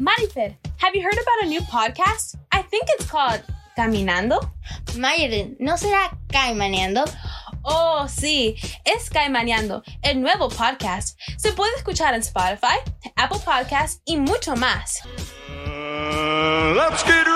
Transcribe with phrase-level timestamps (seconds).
[0.00, 2.36] Marifer, have you heard about a new podcast?
[2.52, 3.42] I think it's called
[3.76, 4.38] Caminando.
[4.94, 7.04] Mayrin, ¿no será Caimaneando?
[7.64, 11.18] Oh, sí, es Caimaneando, el nuevo podcast.
[11.36, 12.78] Se puede escuchar en Spotify,
[13.16, 15.00] Apple Podcasts y mucho más.
[15.66, 17.26] Uh, let's get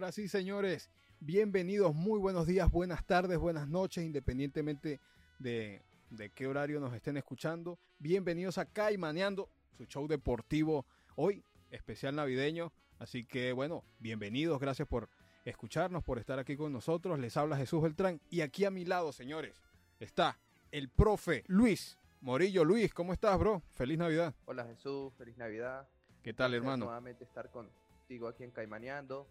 [0.00, 0.88] Ahora sí, señores,
[1.20, 4.98] bienvenidos, muy buenos días, buenas tardes, buenas noches, independientemente
[5.38, 7.78] de, de qué horario nos estén escuchando.
[7.98, 10.86] Bienvenidos a Caimaneando, su show deportivo
[11.16, 12.72] hoy, especial navideño.
[12.98, 15.10] Así que bueno, bienvenidos, gracias por
[15.44, 17.18] escucharnos, por estar aquí con nosotros.
[17.18, 19.60] Les habla Jesús Beltrán y aquí a mi lado, señores,
[19.98, 20.38] está
[20.70, 22.64] el profe Luis Morillo.
[22.64, 23.62] Luis, ¿cómo estás, bro?
[23.74, 24.34] Feliz Navidad.
[24.46, 25.86] Hola Jesús, feliz Navidad.
[26.22, 26.86] ¿Qué tal, hermano?
[26.86, 29.28] Nuevamente estar contigo aquí en Caimaneando.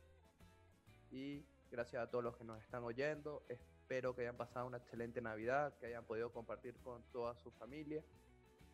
[1.12, 3.44] Y gracias a todos los que nos están oyendo.
[3.50, 8.04] Espero que hayan pasado una excelente Navidad, que hayan podido compartir con toda su familia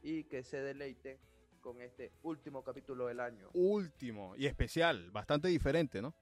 [0.01, 1.17] y que se deleiten
[1.61, 3.49] con este último capítulo del año.
[3.53, 6.13] Último y especial, bastante diferente, ¿no?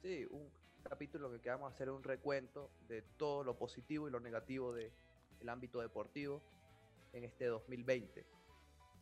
[0.00, 0.48] Sí, un
[0.82, 4.92] capítulo que a hacer un recuento de todo lo positivo y lo negativo del
[5.48, 6.40] ámbito deportivo
[7.12, 8.24] en este 2020.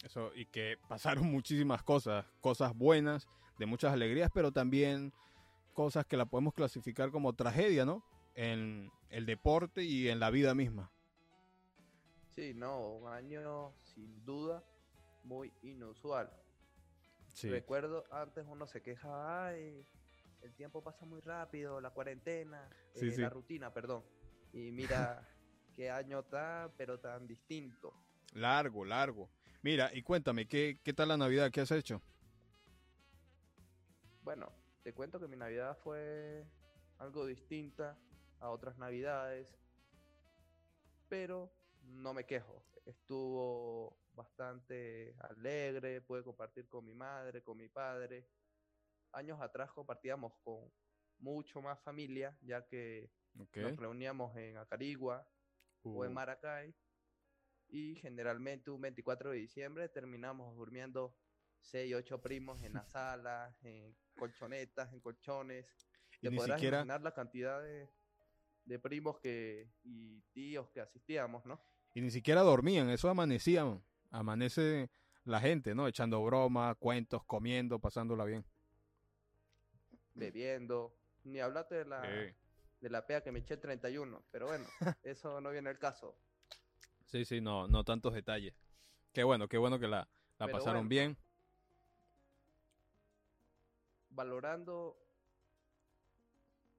[0.03, 3.29] Eso, y que pasaron muchísimas cosas, cosas buenas,
[3.59, 5.13] de muchas alegrías, pero también
[5.73, 8.05] cosas que la podemos clasificar como tragedia, ¿no?
[8.35, 10.91] En el deporte y en la vida misma.
[12.29, 14.65] Sí, no, un año sin duda
[15.23, 16.31] muy inusual.
[17.33, 19.85] Sí, Recuerdo antes uno se queja, ay,
[20.43, 23.21] el tiempo pasa muy rápido, la cuarentena, Sí, eh, sí.
[23.23, 24.03] la rutina, perdón.
[24.53, 25.29] Y mira
[25.75, 27.93] qué año tan, pero tan distinto.
[28.33, 29.29] largo, largo.
[29.63, 31.51] Mira, y cuéntame, ¿qué, qué tal la Navidad?
[31.51, 32.03] ¿Qué has hecho?
[34.25, 34.51] Bueno,
[34.83, 36.47] te cuento que mi Navidad fue
[36.97, 37.99] algo distinta
[38.41, 39.47] a otras Navidades,
[41.11, 41.53] pero
[41.83, 42.65] no me quejo.
[42.87, 48.27] Estuvo bastante alegre, pude compartir con mi madre, con mi padre.
[49.13, 50.73] Años atrás compartíamos con
[51.19, 55.29] mucho más familia, ya que nos reuníamos en Acarigua
[55.83, 56.75] o en Uh, Maracay.
[57.69, 61.15] Y generalmente un 24 de diciembre terminamos durmiendo
[61.65, 65.67] 6, 8 primos en la sala, en colchonetas, en colchones.
[66.21, 67.89] y Te ni podrás siquiera, imaginar la cantidad de,
[68.65, 71.61] de primos que, y tíos que asistíamos, ¿no?
[71.97, 73.81] y ni siquiera dormían, eso amanecían.
[74.11, 74.91] Amanece
[75.25, 75.87] la gente, ¿no?
[75.87, 78.45] Echando broma, cuentos, comiendo, pasándola bien.
[80.15, 80.95] Bebiendo.
[81.25, 82.35] Ni hablarte de la, Sí.
[82.81, 84.25] de la pea que me eché el 31.
[84.31, 84.65] Pero bueno,
[85.05, 86.17] eso no viene al caso.
[87.07, 88.55] Sí, sí, no, no tantos detalles.
[89.13, 90.09] Qué bueno, qué bueno que la,
[90.39, 90.89] la pasaron bueno.
[90.89, 91.17] bien.
[94.15, 94.97] Valorando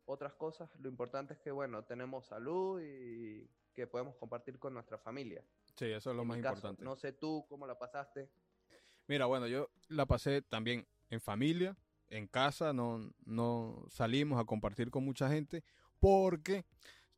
[0.05, 4.97] otras cosas, lo importante es que, bueno, tenemos salud y que podemos compartir con nuestra
[4.97, 5.43] familia.
[5.75, 6.83] Sí, eso es lo En más caso, importante.
[6.83, 8.29] No sé tú cómo la pasaste.
[9.07, 11.75] Mira, bueno, yo la pasé también en familia,
[12.09, 15.63] en casa, no, no salimos a compartir con mucha gente,
[15.99, 16.65] porque,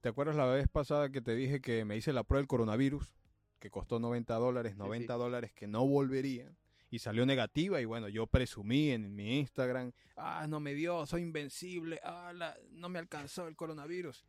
[0.01, 3.13] ¿te acuerdas la vez pasada que te dije que me hice la prueba del coronavirus?
[3.59, 5.19] Que costó 90 dólares, Sí, 90 sí.
[5.19, 6.56] dólares que no volverían,
[6.89, 11.21] y salió negativa, y bueno, yo presumí en mi Instagram, ah, no me dio, soy
[11.21, 14.25] invencible, ah, la- no me alcanzó el coronavirus.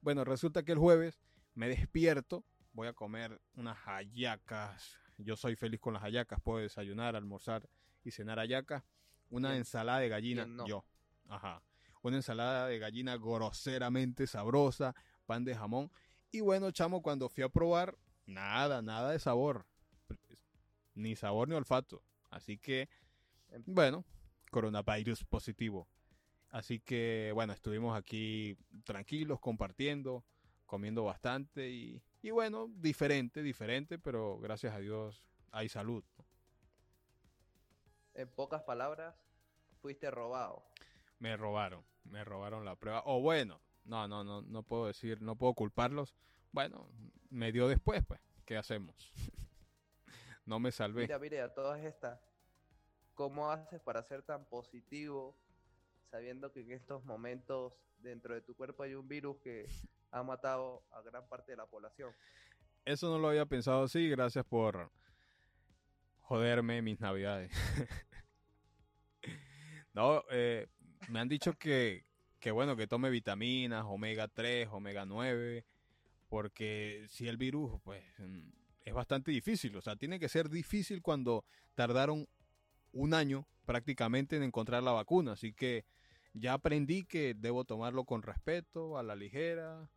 [0.00, 1.20] Bueno, resulta que el jueves
[1.54, 4.96] me despierto, voy a comer unas hallacas.
[5.18, 7.68] Yo soy feliz con las hallacas, puedo desayunar, almorzar
[8.02, 8.82] y cenar hallacas.
[9.28, 10.66] Una ¿Quién- ensalada de gallina, no?
[10.66, 10.84] yo.
[11.28, 11.62] Ajá.
[12.02, 14.94] Una ensalada de gallina groseramente sabrosa,
[15.26, 15.90] pan de jamón.
[16.32, 19.66] Y bueno, chamo, cuando fui a probar, nada, nada de sabor.
[20.94, 22.02] Ni sabor ni olfato.
[22.30, 22.88] Así que,
[23.50, 24.04] Em- bueno,
[24.50, 25.88] coronavirus positivo.
[26.50, 30.24] Así que, bueno, estuvimos aquí tranquilos, compartiendo,
[30.66, 36.04] comiendo bastante y, y bueno, diferente, diferente, pero gracias a Dios hay salud.
[38.14, 39.14] En pocas palabras,
[39.80, 40.64] fuiste robado.
[41.18, 43.02] Me robaron, me robaron la prueba.
[43.06, 46.14] O bueno, no, no, no, no puedo decir, no puedo culparlos.
[46.52, 46.88] Bueno,
[47.30, 49.12] me dio después, pues, ¿qué hacemos?
[50.50, 51.02] no me salvé.
[51.02, 52.18] Mira, mira, a todas estas,
[53.14, 55.38] ¿cómo haces para ser tan positivo
[56.10, 59.68] sabiendo que en estos momentos dentro de tu cuerpo hay un virus que
[60.10, 62.12] ha matado a gran parte de la población?
[62.84, 64.90] Eso no lo había pensado así, gracias por
[66.18, 67.52] joderme mis navidades.
[69.94, 70.66] no, eh,
[71.08, 72.06] me han dicho que,
[72.40, 75.64] que bueno, que tome vitaminas, omega 3, omega 9,
[76.28, 81.02] porque si el virus, pues mm, es bastante difícil, o sea, tiene que ser difícil
[81.02, 81.44] cuando
[81.74, 82.26] tardaron
[82.92, 85.84] un año prácticamente en encontrar la vacuna, así que
[86.32, 89.88] ya aprendí que debo tomarlo con respeto, a la ligera,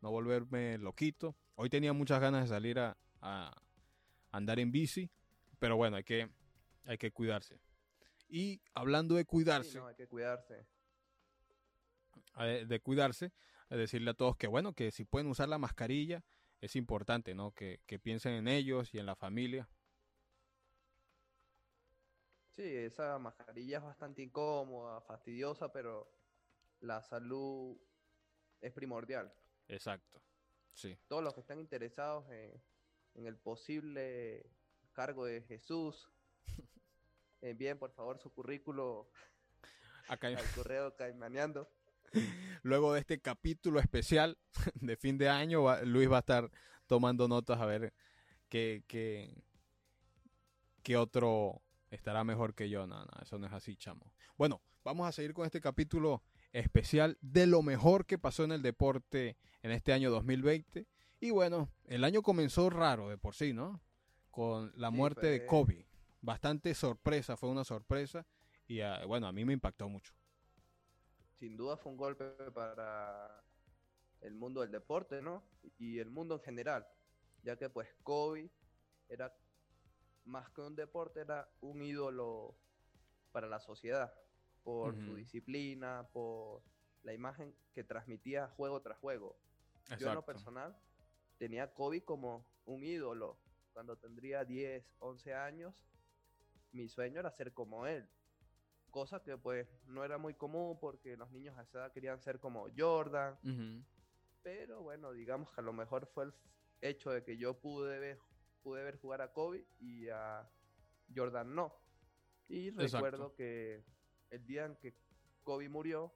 [0.00, 1.36] no volverme loquito.
[1.54, 3.52] Hoy tenía muchas ganas de salir a, a
[4.30, 5.10] andar en bici,
[5.58, 6.28] pero bueno, hay que,
[6.84, 7.60] hay que cuidarse.
[8.28, 10.66] Y hablando de Sí, cuidarse, no, hay que cuidarse.
[12.38, 13.32] eh, de cuidarse,
[13.68, 16.24] decirle a todos que bueno, que si pueden usar la mascarilla,
[16.62, 17.52] es importante, ¿no?
[17.52, 19.68] Que, que piensen en ellos y en la familia.
[22.50, 26.08] Sí, esa mascarilla es bastante incómoda, fastidiosa, pero
[26.80, 27.76] la salud
[28.60, 29.34] es primordial.
[29.66, 30.22] Exacto.
[30.72, 30.96] Sí.
[31.08, 32.62] Todos los que están interesados en,
[33.14, 34.48] en el posible
[34.92, 36.12] cargo de Jesús,
[37.40, 39.10] envíen por favor su currículo
[40.06, 41.68] Acá, al correo caimaneando.
[42.62, 44.38] Luego de este capítulo especial
[44.74, 46.50] de fin de año, va- Luis va a estar
[46.86, 47.92] tomando notas a ver
[48.48, 49.34] qué, qué,
[50.82, 52.86] qué otro estará mejor que yo.
[52.86, 54.12] No, no, eso no es así, chamo.
[54.36, 56.22] Bueno, vamos a seguir con este capítulo
[56.52, 60.86] especial de lo mejor que pasó en el deporte en este año 2020.
[61.20, 63.80] Y bueno, el año comenzó raro de por sí, ¿no?
[64.30, 65.86] Con la Sí, muerte de Kobe.
[66.20, 68.26] Bastante sorpresa, fue una sorpresa.
[68.66, 70.14] Y ah, bueno, a mí me impactó mucho.
[71.42, 72.24] Sin duda fue un golpe
[72.54, 73.42] para
[74.20, 75.42] el mundo del deporte, ¿no?
[75.76, 76.86] Y el mundo en general,
[77.42, 78.48] ya que pues Kobe
[79.08, 79.36] era
[80.24, 82.56] más que un deporte, era un ídolo
[83.32, 84.14] para la sociedad,
[84.62, 86.62] por su disciplina, por
[87.02, 89.36] la imagen que transmitía juego tras juego.
[89.98, 90.76] Yo en lo personal
[91.38, 93.36] tenía a Kobe como un ídolo.
[93.72, 95.74] Cuando tendría 10, 11 años,
[96.70, 98.08] mi sueño era ser como él.
[98.92, 102.38] Cosa que pues no era muy común porque los niños a esa edad querían ser
[102.38, 103.38] como Jordan.
[103.42, 103.82] Ujú.
[104.42, 106.34] Pero bueno, digamos que a lo mejor fue el
[106.82, 108.18] hecho de que yo pude ver,
[108.62, 110.46] pude ver jugar a Kobe y a
[111.14, 111.74] Jordan no.
[112.48, 112.98] Y Exacto.
[112.98, 113.82] recuerdo que
[114.28, 114.94] el día en que
[115.42, 116.12] Kobe murió,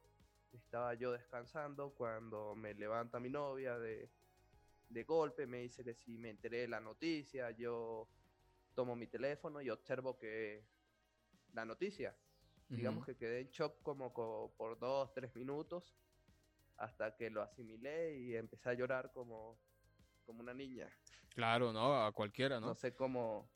[0.51, 4.11] estaba yo descansando cuando me levanta mi novia de,
[4.89, 8.07] de golpe, me dice que si me enteré de la noticia, yo
[8.75, 10.63] tomo mi teléfono y observo que
[11.53, 12.15] la noticia,
[12.69, 15.93] digamos que quedé en shock como co- por dos, tres minutos
[16.77, 19.57] hasta que lo asimilé y empecé a llorar como,
[20.25, 20.87] como una niña.
[21.33, 22.75] Claro, no, a cualquiera, No, ¿no?
[22.75, 23.49] sé cómo,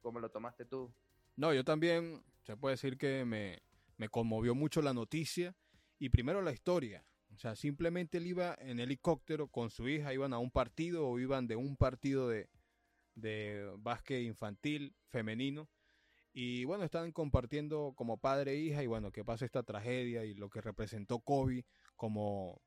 [0.00, 0.92] cómo lo tomaste tú.
[1.36, 3.62] No, yo también, se puede decir que me,
[3.96, 5.54] me conmovió mucho la noticia
[5.98, 7.04] y primero la historia.
[7.34, 11.18] O sea, simplemente él iba en helicóptero con su hija, iban a un partido o
[11.18, 12.48] iban de un partido de,
[13.14, 15.68] de básquet infantil femenino.
[16.40, 20.34] Y bueno, estaban compartiendo como padre e hija y bueno, que pasa esta tragedia y
[20.34, 22.62] lo que representó Kobe como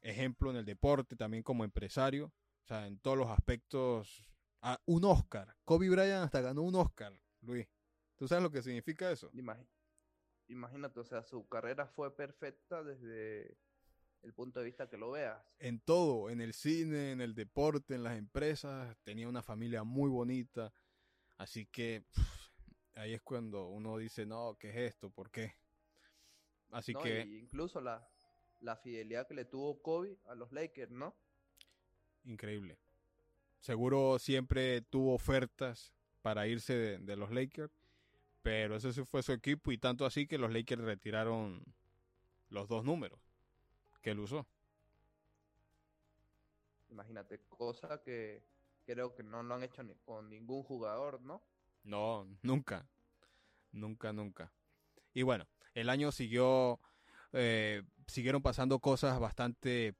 [0.00, 2.32] ejemplo en el deporte, también como empresario,
[2.64, 4.24] o sea, en todos los aspectos.
[4.62, 5.54] Ah, un Oscar.
[5.66, 7.12] Kobe Bryant hasta ganó un Oscar,
[7.42, 7.68] Luis.
[8.16, 9.30] ¿Tú sabes lo que significa eso?
[10.48, 13.58] Imagínate, o sea, su carrera fue perfecta desde
[14.22, 15.44] el punto de vista que lo veas.
[15.58, 20.08] En todo, en el cine, en el deporte, en las empresas, tenía una familia muy
[20.08, 20.72] bonita.
[21.36, 22.39] Así que pf,
[23.00, 25.10] ahí es cuando uno dice, no, ¿qué es esto?
[25.10, 25.54] ¿Por qué?
[26.70, 27.00] Así ¿no?
[27.00, 28.06] que, incluso la,
[28.60, 31.14] la fidelidad que le tuvo Kobe a los Lakers, ¿no?
[32.24, 32.78] increíble.
[33.60, 37.72] Seguro siempre tuvo ofertas para irse de, de los Lakers,
[38.42, 41.64] pero ese sí fue su equipo y tanto así que los Lakers retiraron
[42.50, 43.18] los dos números
[44.02, 44.46] que él usó.
[46.90, 48.42] Imagínate, cosa que
[48.84, 51.42] creo que no lo han hecho ni con ningún jugador, ¿no?
[51.84, 52.86] No, nunca.
[53.72, 54.52] Nunca, nunca.
[55.14, 56.80] Y bueno, el año siguió,
[57.32, 59.94] eh, siguieron pasando cosas bastante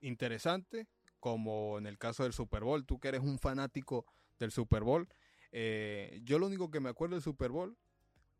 [0.00, 0.86] interesantes,
[1.20, 2.84] como en el caso del Super Bowl.
[2.84, 4.06] Tú que eres un fanático
[4.38, 5.08] del Super Bowl.
[5.52, 7.76] eh, yo lo único que me acuerdo del Super Bowl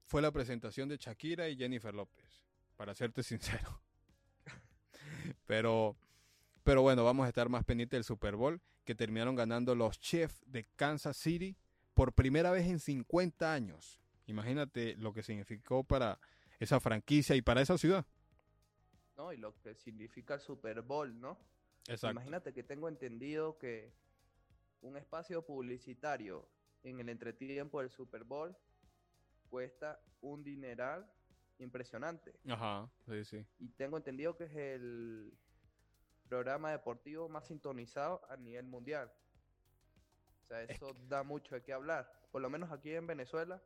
[0.07, 2.45] fue la presentación de Shakira y Jennifer López,
[2.77, 3.81] para serte sincero.
[5.47, 5.97] pero,
[6.63, 10.45] pero bueno, vamos a estar más pendientes del Super Bowl, que terminaron ganando los Chiefs
[10.47, 11.57] de Kansas City
[11.95, 14.01] por primera vez en 50 años.
[14.27, 16.19] Imagínate lo que significó para
[16.59, 18.05] esa franquicia y para esa ciudad.
[19.17, 19.33] ¿No?
[19.33, 21.39] Y lo que significa el Super Bowl, ¿no?
[21.89, 22.11] Exacto.
[22.11, 23.93] Imagínate que tengo entendido que
[24.83, 26.49] un espacio publicitario
[26.83, 28.57] en el entretiempo del Super Bowl
[29.49, 31.11] cuesta un dineral
[31.59, 32.35] impresionante.
[32.49, 33.47] Ajá, sí, sí.
[33.59, 35.33] Y tengo entendido que es el
[36.29, 39.11] programa deportivo más sintonizado a nivel mundial.
[40.45, 42.11] O sea, eso da mucho de qué hablar.
[42.31, 43.63] Por lo menos aquí en Venezuela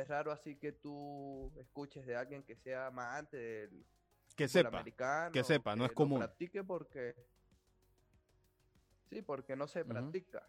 [0.00, 3.86] es raro así que tú escuches de alguien que sea amante del
[4.36, 4.68] Que sepa.
[4.68, 6.18] americano, que sepa, no es común.
[6.18, 7.14] practique porque
[9.10, 10.48] Sí, porque no se practica.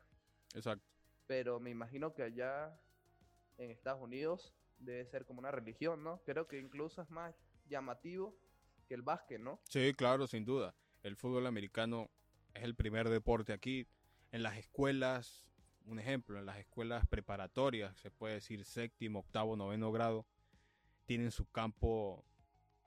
[0.55, 0.83] Exacto.
[1.27, 2.75] Pero me imagino que allá
[3.57, 6.21] en Estados Unidos debe ser como una religión, ¿no?
[6.23, 7.35] Creo que incluso es más
[7.67, 8.35] llamativo
[8.87, 9.59] que el básquet, ¿no?
[9.69, 10.73] Sí, claro, sin duda.
[11.03, 12.09] El fútbol americano
[12.53, 13.87] es el primer deporte aquí.
[14.31, 15.45] En las escuelas,
[15.87, 20.25] un ejemplo, en las escuelas preparatorias, se puede decir séptimo, octavo, noveno grado,
[21.05, 22.23] tienen su campo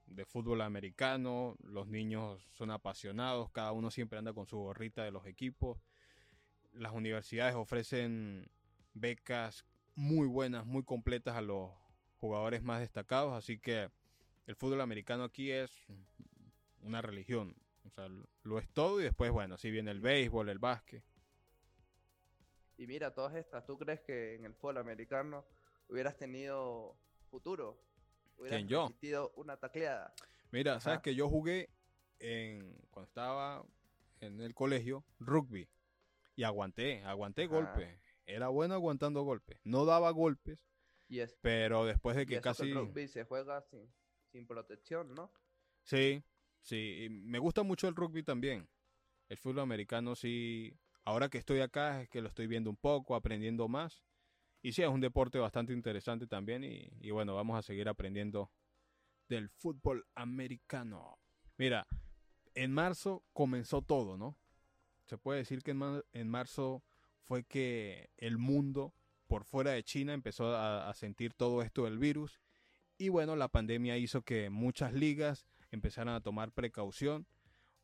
[0.06, 1.56] de fútbol americano.
[1.62, 5.78] Los niños son apasionados, cada uno siempre anda con su gorrita de los equipos.
[6.72, 8.48] Las universidades ofrecen
[8.94, 9.64] becas
[9.94, 11.70] muy buenas, muy completas a los
[12.20, 13.90] jugadores más destacados, así que
[14.46, 15.70] el fútbol americano aquí es
[16.82, 17.54] una religión.
[17.84, 18.08] O sea,
[18.42, 21.02] lo es todo y después, bueno, sí viene el béisbol, el básquet.
[22.78, 25.44] Y mira, todas estas, ¿tú crees que en el fútbol americano
[25.88, 26.96] hubieras tenido
[27.28, 27.82] futuro?
[28.36, 28.82] ¿Hubieras ¿Quién, yo?
[28.82, 30.14] resistido una tacleada?
[30.52, 31.68] Mira, sabes que yo jugué
[32.20, 33.64] en, cuando estaba
[34.20, 35.68] en el colegio rugby
[36.36, 37.52] y aguanté, aguanté Ajá.
[37.52, 38.00] golpes.
[38.26, 39.58] Era bueno aguantando golpes.
[39.64, 40.64] No daba golpes,
[41.40, 42.70] pero después de que casi...
[42.70, 43.92] el rugby se juega sin,
[44.30, 45.32] sin protección, ¿no?
[45.82, 46.22] Sí,
[46.60, 48.68] sí, y me gusta mucho el rugby también.
[49.28, 53.14] El fútbol americano sí, ahora que estoy acá es que lo estoy viendo un poco,
[53.14, 54.04] aprendiendo más.
[54.60, 58.50] Y sí, es un deporte bastante interesante también y, bueno, vamos a seguir aprendiendo
[59.26, 61.18] del fútbol americano.
[61.56, 61.86] Mira,
[62.54, 64.36] en marzo comenzó todo, ¿no?
[65.06, 66.82] Se puede decir que en marzo
[67.22, 68.92] fue que el mundo
[69.28, 72.38] por fuera de China empezó a, a sentir todo esto del virus
[72.98, 77.26] y bueno, la pandemia hizo que muchas ligas empezaran a tomar precaución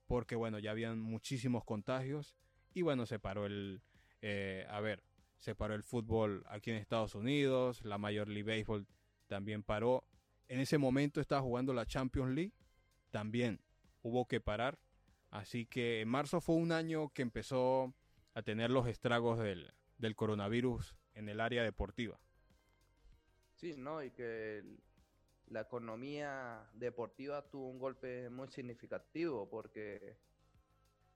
[0.07, 2.37] porque bueno, ya habían muchísimos contagios
[2.75, 3.81] y bueno, se paró el,
[4.21, 5.03] eh, a ver,
[5.39, 8.87] se paró el fútbol aquí en Estados Unidos, la Major League Baseball
[9.27, 10.05] también paró.
[10.49, 12.53] En ese momento estaba jugando la Champions League,
[13.11, 13.61] también
[14.03, 14.79] hubo que parar.
[15.31, 17.95] Así que en marzo fue un año que empezó
[18.35, 22.21] a tener los estragos del, del coronavirus en el área deportiva.
[23.55, 24.03] Sí, ¿no?
[24.03, 24.63] Y que
[25.47, 30.17] la economía deportiva tuvo un golpe muy significativo porque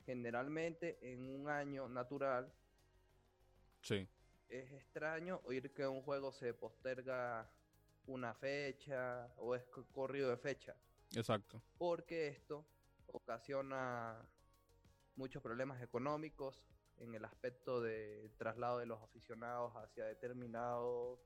[0.08, 2.50] generalmente en un año natural
[3.82, 4.08] Sí,
[4.48, 7.52] es extraño oír que un juego se posterga
[8.06, 10.74] una fecha o es co- corrido de fecha,
[11.14, 11.62] exacto.
[11.76, 12.66] porque esto
[13.08, 14.26] ocasiona
[15.14, 16.64] muchos problemas económicos
[16.96, 21.20] en el aspecto del traslado de los aficionados hacia determinado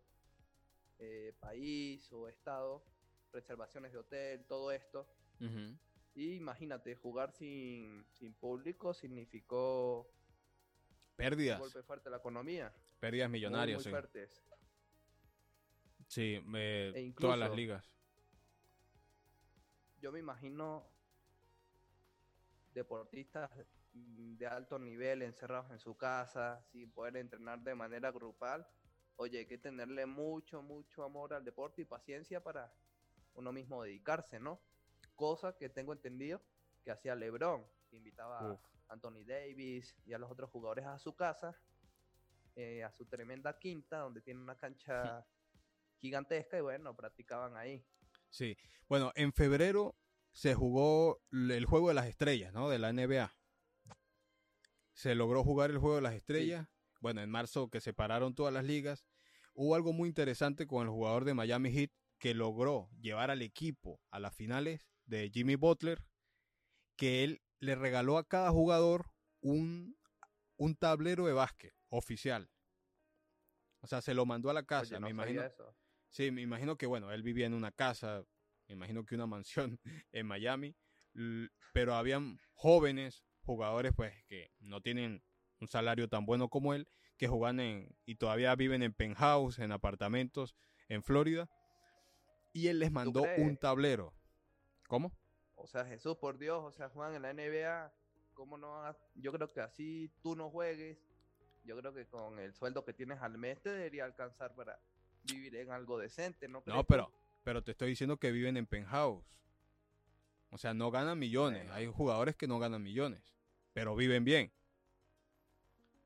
[0.99, 2.85] eh, país o estado,
[3.33, 5.09] reservaciones de hotel, todo esto.
[5.41, 5.79] Ujú.
[6.15, 12.73] Y imagínate, jugar sin, sin público significó un Pérdidas, golpe fuerte a la economía.
[13.01, 13.91] pérdidas muy, millonarias, muy sí.
[13.91, 14.45] fuertes.
[16.09, 17.97] Sí, eh, E todas las ligas.
[20.01, 20.85] yo me imagino
[22.75, 23.51] deportistas
[23.93, 28.67] de alto nivel encerrados en su casa, sin poder entrenar de manera grupal.
[29.17, 32.73] Oye, hay que tenerle mucho, mucho amor al deporte y paciencia para
[33.35, 34.61] uno mismo dedicarse, ¿no?
[35.23, 36.43] Cosa que tengo entendido
[36.83, 38.61] que hacía LeBron, que invitaba Uf.
[38.89, 41.57] a Anthony Davis y a los otros jugadores a su casa,
[42.57, 45.25] eh, a su tremenda quinta, donde tiene una cancha
[46.01, 47.87] gigantesca y bueno, practicaban ahí.
[48.31, 48.57] Sí.
[48.89, 49.95] Bueno, en febrero
[50.33, 52.69] se jugó el juego de las estrellas, ¿no?
[52.69, 53.33] De la NBA.
[54.93, 56.67] Se logró jugar el juego de las estrellas.
[57.01, 59.07] Bueno, en marzo que se pararon todas las ligas.
[59.55, 64.01] Hubo algo muy interesante con el jugador de Miami Heat que logró llevar al equipo
[64.11, 66.05] a las finales de Jimmy Butler,
[66.97, 69.97] que él le regaló a cada jugador un,
[70.57, 72.51] un tablero de básquet oficial.
[73.81, 75.43] O sea, se lo mandó a la casa, Oye, no me imagino.
[75.43, 75.75] eso.
[76.11, 78.25] Sí, me imagino que, bueno, él vivía en una casa,
[78.69, 79.81] me imagino que una mansión
[80.13, 80.77] en Miami,
[81.73, 85.23] pero habían jóvenes jugadores, pues, que no tienen
[85.61, 89.73] un salario tan bueno como él, que juegan en, y todavía viven en penthouse, en
[89.73, 90.55] apartamentos,
[90.89, 91.49] en Florida,
[92.53, 94.15] y él les mandó un tablero.
[94.93, 95.11] ¿Cómo?
[95.57, 97.91] O sea, Jesús, por Dios, o sea, juegan en la NBA,
[98.35, 98.95] ¿cómo no?
[99.15, 100.99] Yo creo que así tú no juegues.
[101.65, 104.79] Yo creo que con el sueldo que tienes al mes te debería alcanzar para
[105.23, 106.61] vivir en algo decente, ¿no?
[106.61, 107.11] crees No, pero,
[107.43, 109.25] pero te estoy diciendo que viven en penthouse.
[110.51, 111.71] O sea, no ganan millones.
[111.71, 113.23] Hay jugadores que no ganan millones,
[113.73, 114.53] pero viven bien.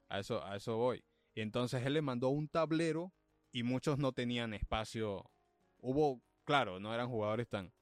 [0.09, 1.03] A eso, a eso voy.
[1.35, 3.13] Y entonces él le mandó un tablero
[3.51, 5.29] y muchos no tenían espacio.
[5.79, 7.73] Hubo, claro, no eran jugadores tan,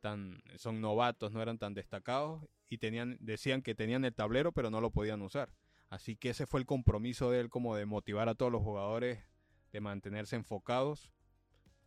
[0.00, 4.70] tan, son novatos, no eran tan destacados y tenían, decían que tenían el tablero pero
[4.70, 5.52] no lo podían usar.
[5.90, 9.24] Así que ese fue el compromiso de él como de motivar a todos los jugadores,
[9.72, 11.12] de mantenerse enfocados.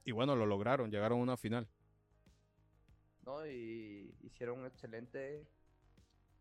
[0.04, 1.70] Y bueno, lo lograron, llegaron a una final.
[3.24, 3.46] ¿no?
[3.46, 5.48] Y hicieron un excelente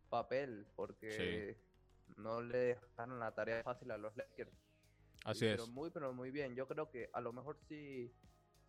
[0.09, 1.57] papel porque
[2.17, 4.51] no le dejaron la tarea fácil a los Lakers.
[5.23, 5.69] Así Pero es.
[5.69, 6.55] muy, pero muy bien.
[6.55, 8.11] Yo creo que a lo mejor si,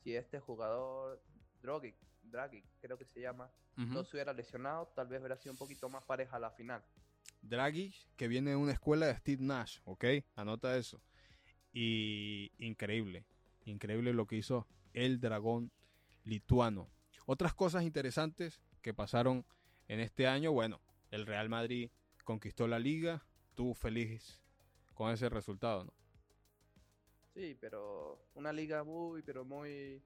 [0.02, 1.22] si este jugador,
[1.62, 5.58] Drogic, Dragic, creo que se llama, no se hubiera lesionado, tal vez hubiera sido un
[5.58, 6.82] poquito más pareja la final.
[7.40, 10.04] Draghi, que viene de una escuela de Steve Nash, ¿ok?
[10.36, 11.00] Anota eso.
[11.72, 13.24] Y increíble,
[13.64, 15.72] increíble lo que hizo el dragón
[16.24, 16.90] lituano.
[17.26, 19.44] Otras cosas interesantes que pasaron
[19.88, 21.90] en este año, bueno, el Real Madrid
[22.24, 24.40] conquistó la liga, tú feliz
[24.94, 25.92] con ese resultado, ¿no?
[27.34, 30.02] Sí, pero una liga muy, pero muy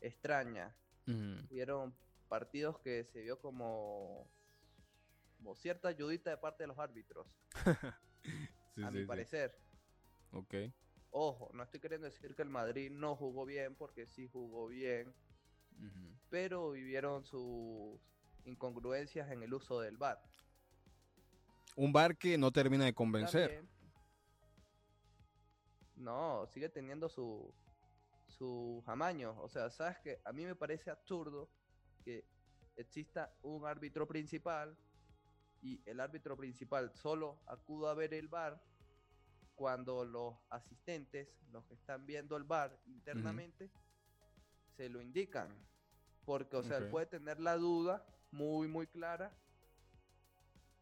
[0.00, 0.74] extraña.
[1.08, 1.46] Ujú.
[1.50, 1.94] Hubieron
[2.28, 4.28] partidos que se vio como,
[5.38, 7.26] como cierta ayudita de parte de los árbitros,
[8.74, 9.06] Sí, a sí, mi sí.
[9.06, 9.58] parecer.
[10.32, 10.54] Ok.
[11.10, 15.14] Ojo, no estoy queriendo decir que el Madrid no jugó bien, porque sí jugó bien,
[16.28, 17.98] pero vivieron sus
[18.44, 20.20] incongruencias en el uso del VAR.
[21.76, 23.48] Un bar que no termina de convencer.
[23.54, 23.68] También-
[25.96, 27.52] No, sigue teniendo su
[28.38, 29.36] sus amaños.
[29.38, 31.50] O sea, sabes que a mí me parece absurdo
[32.04, 32.24] que
[32.76, 34.76] exista un árbitro principal
[35.60, 38.62] y el árbitro principal solo acuda a ver el bar
[39.56, 43.70] cuando los asistentes, los que están viendo el bar internamente,
[44.76, 45.48] se lo indican.
[46.24, 49.36] Porque, o sea, él puede tener la duda muy, muy clara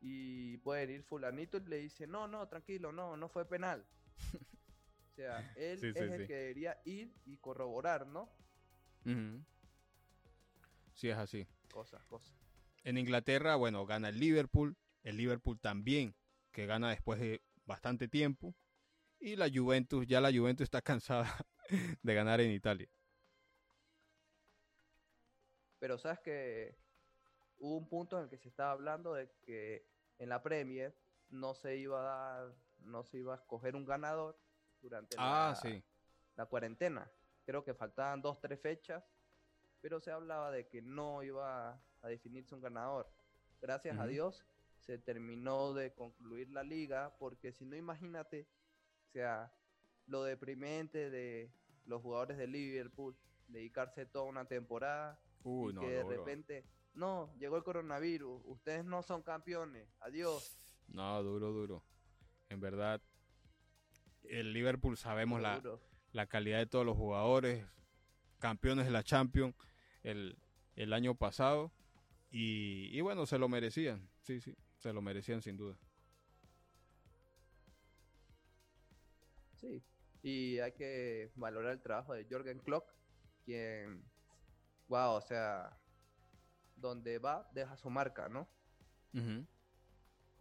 [0.00, 3.86] y puede ir fulanito y le dice, no, no, tranquilo, no, no fue penal.
[5.16, 6.26] o sea, él Sí, es sí, el sí.
[6.26, 8.28] que debería ir y corroborar, ¿no?
[10.94, 11.46] Sí, es así.
[11.70, 12.34] Cosas, cosas.
[12.84, 14.76] En Inglaterra, bueno, gana el Liverpool.
[15.02, 16.14] El Liverpool también,
[16.52, 18.54] que gana después de bastante tiempo.
[19.20, 21.36] Y la Juventus, ya la Juventus está cansada
[22.02, 22.88] de ganar en Italia.
[25.78, 26.76] Pero sabes que
[27.58, 29.86] hubo un punto en el que se estaba hablando de que
[30.18, 30.96] en la Premier
[31.30, 34.38] no se iba a dar, no se iba a escoger un ganador
[34.88, 35.82] durante Ah, la, sí.
[36.36, 37.10] la cuarentena.
[37.44, 39.04] Creo que faltaban dos, tres fechas,
[39.80, 43.08] pero se hablaba de que no iba a definirse un ganador.
[43.60, 44.06] Gracias a.
[44.06, 44.44] Dios
[44.78, 48.46] se terminó de concluir la liga, porque si no, imagínate,
[49.08, 49.52] o sea,
[50.06, 51.50] lo deprimente de
[51.86, 53.16] los jugadores de Liverpool,
[53.48, 58.84] dedicarse toda una temporada Uy, y no, que de repente, no, llegó el coronavirus, ustedes
[58.84, 60.56] no son campeones, adiós.
[60.88, 61.82] No, duro, duro.
[62.48, 63.00] En verdad,
[64.30, 65.62] el Liverpool sabemos la,
[66.12, 67.66] la calidad de todos los jugadores,
[68.38, 69.54] campeones de la Champions
[70.02, 70.38] el,
[70.74, 71.72] el año pasado.
[72.30, 74.08] Y, y bueno, se lo merecían.
[74.22, 75.76] Sí, sí, se lo merecían sin duda.
[79.54, 79.82] Sí,
[80.22, 82.90] y hay que valorar el trabajo de Jorgen Klopp,
[83.44, 84.04] quien,
[84.88, 85.78] wow, o sea,
[86.74, 88.48] donde va, deja su marca, ¿no?
[89.14, 89.46] Un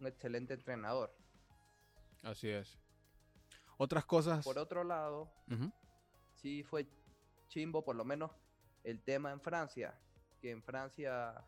[0.00, 1.16] excelente entrenador.
[2.22, 2.78] Así es.
[3.76, 4.44] Otras cosas.
[4.44, 5.30] Por otro lado,
[6.34, 6.86] sí fue
[7.48, 8.30] chimbo, por lo menos,
[8.84, 9.98] el tema en Francia,
[10.40, 11.44] que en Francia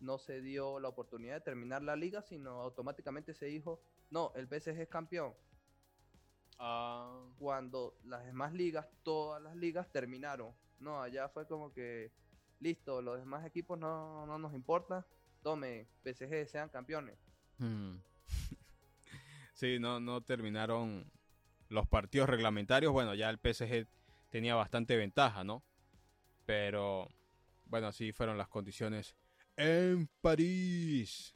[0.00, 4.48] no se dio la oportunidad de terminar la liga, sino automáticamente se dijo, no, el
[4.48, 5.34] PSG es campeón.
[7.38, 10.54] cuando las demás ligas, todas las ligas terminaron.
[10.78, 12.12] No, allá fue como que,
[12.58, 15.06] listo, los demás equipos no, no nos importa,
[15.42, 17.18] tome, PSG sean campeones.
[17.58, 17.96] Mm.
[19.52, 21.10] sí, no, no terminaron
[21.70, 22.92] los partidos reglamentarios.
[22.92, 23.86] Bueno, ya el PSG
[24.28, 25.64] tenía bastante ventaja, ¿no?
[26.44, 27.08] Pero,
[27.64, 29.16] bueno, así fueron las condiciones
[29.56, 31.34] en París.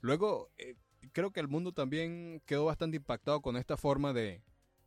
[0.00, 0.76] Luego, eh,
[1.12, 4.42] creo que el mundo también quedó bastante impactado con esta forma de,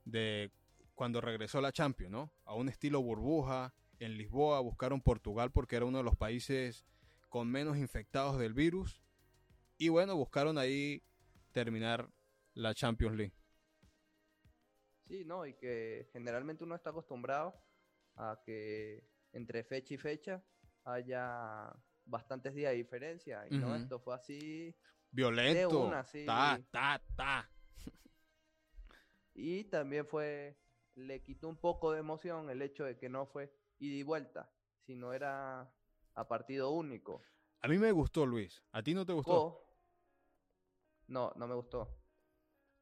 [0.05, 0.51] de
[0.93, 2.31] cuando regresó la Champions, ¿no?
[2.45, 3.73] A un estilo burbuja.
[3.99, 6.85] En Lisboa buscaron Portugal porque era uno de los países
[7.29, 9.01] con menos infectados del virus.
[9.77, 11.01] Y bueno, buscaron ahí
[11.51, 12.09] terminar
[12.53, 13.44] la Champions League.
[15.07, 15.45] Sí, ¿no?
[15.45, 17.53] Y que generalmente uno está acostumbrado
[18.15, 20.43] a que entre fecha y fecha
[20.83, 21.71] haya
[22.05, 23.45] bastantes días de diferencia.
[23.49, 24.75] Y no, esto fue así.
[25.11, 25.85] Violento.
[25.85, 26.25] una, sí.
[26.25, 27.49] Ta, ta, ta.
[29.37, 30.57] Y también fue,
[30.95, 34.49] le quitó un poco de emoción el hecho de que no fue ida y vuelta,
[34.85, 35.69] sino era
[36.13, 37.21] a partido único.
[37.61, 38.63] A mí me gustó, Luis.
[38.71, 39.61] ¿A ti no te gustó?
[41.07, 42.04] No, no me gustó.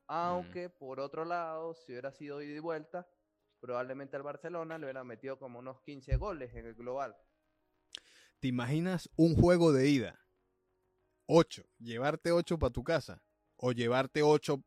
[0.07, 3.07] Aunque por otro lado, si hubiera sido ida y vuelta,
[3.59, 7.15] probablemente al Barcelona le hubiera metido como unos 15 goles en el global.
[8.39, 10.19] ¿Te imaginas un juego de ida?
[11.27, 11.63] 8.
[11.79, 13.23] Llevarte 8 para tu casa.
[13.55, 14.61] O llevarte 8.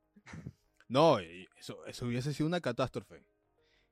[0.88, 3.26] No, eso, eso hubiese sido una catástrofe.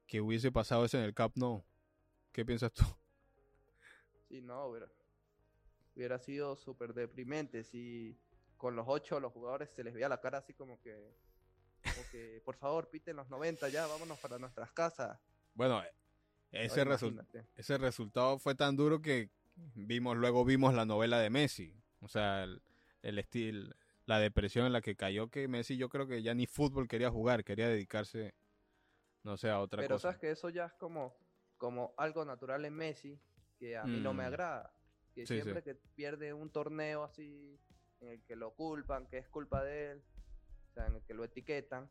[0.07, 1.65] Que hubiese pasado eso en el Cup, no.
[2.33, 2.85] ¿Qué piensas tú?
[4.29, 4.89] Sí, no, hubiera,
[5.95, 8.19] hubiera sido súper deprimente si
[8.57, 11.15] con los ocho los jugadores se les veía la cara así como que,
[12.45, 15.19] por favor, piten los 90 ya, vámonos para nuestras casas.
[15.55, 15.83] Bueno,
[16.51, 17.47] ese, resu- imagínate.
[17.57, 19.31] ese resultado fue tan duro que
[19.75, 21.75] vimos, luego vimos la novela de Messi.
[22.01, 22.63] O sea, el,
[23.03, 23.75] el estilo,
[24.07, 27.11] la depresión en la que cayó que Messi yo creo que ya ni fútbol quería
[27.11, 28.35] jugar, quería dedicarse,
[29.23, 30.09] no sé, a otra Pero cosa.
[30.09, 31.17] sabes que eso ya es como,
[31.57, 33.19] como algo natural en Messi
[33.59, 34.27] que a mí no me Mm.
[34.27, 34.75] agrada.
[35.15, 35.43] Que Sí, sí.
[35.43, 37.59] siempre que pierde un torneo así,
[38.01, 40.05] en el que lo culpan, que es culpa de él,
[40.75, 41.89] sea, en el que lo etiquetan,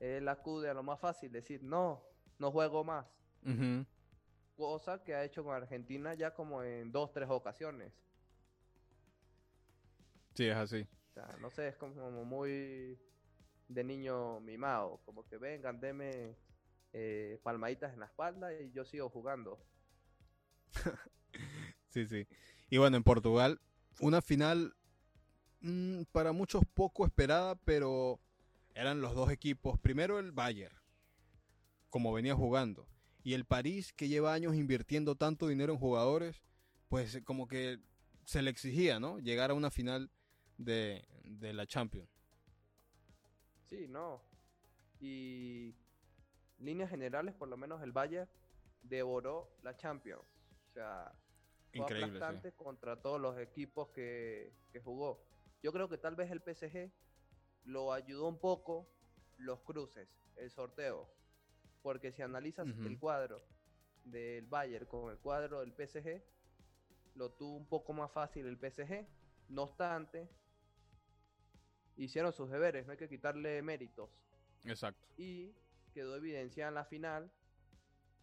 [0.00, 2.04] él acude a lo más fácil, decir, no,
[2.38, 3.06] no juego más.
[4.56, 7.92] Cosa que ha hecho con Argentina ya como en dos, tres ocasiones.
[10.34, 10.86] Sí, es así.
[11.10, 12.98] O sea, no sé, es como muy
[13.68, 16.36] de niño mimado, como que vengan, deme
[16.92, 19.58] eh, palmaditas en la espalda y yo sigo jugando.
[21.90, 22.28] Sí, sí.
[22.68, 23.62] Y bueno, en Portugal,
[24.00, 24.74] una final
[25.60, 28.20] mm, para muchos poco esperada, pero
[28.74, 29.78] eran los dos equipos.
[29.78, 30.76] Primero el Bayern,
[31.90, 32.86] como venía jugando.
[33.22, 36.42] Y el París, que lleva años invirtiendo tanto dinero en jugadores,
[36.88, 37.80] pues eh, como que
[38.24, 39.18] se le exigía, ¿no?
[39.18, 40.10] Llegar a una final
[40.56, 42.08] de, de la Champions.
[43.66, 44.22] Sí, no.
[45.00, 45.74] Y
[46.58, 48.28] líneas generales, por lo menos el Bayern
[48.82, 50.22] devoró la Champions.
[50.70, 51.12] O sea,
[51.72, 52.16] fue Increíble, sí.
[52.16, 55.27] aplastante contra todos los equipos que, que jugó.
[55.62, 56.90] Yo creo que tal vez el PSG
[57.64, 58.88] lo ayudó un poco
[59.36, 61.08] los cruces, el sorteo.
[61.82, 63.42] Porque si analizas el cuadro
[64.04, 66.22] del Bayern con el cuadro del PSG,
[67.14, 69.06] lo tuvo un poco más fácil el PSG.
[69.48, 70.28] No obstante,
[71.96, 74.10] hicieron sus deberes, no hay que quitarle méritos
[74.64, 75.00] Exacto.
[75.16, 75.54] y
[75.92, 77.32] quedó evidenciada en la final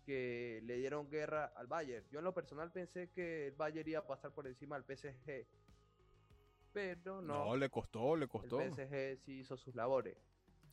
[0.06, 2.06] que le dieron guerra al Bayern.
[2.12, 5.48] Yo en lo personal pensé que el Bayern iba a pasar por encima del PSG,
[6.75, 8.59] pero No, no, le costó, le el costó.
[8.59, 10.17] PSG sí hizo sus labores.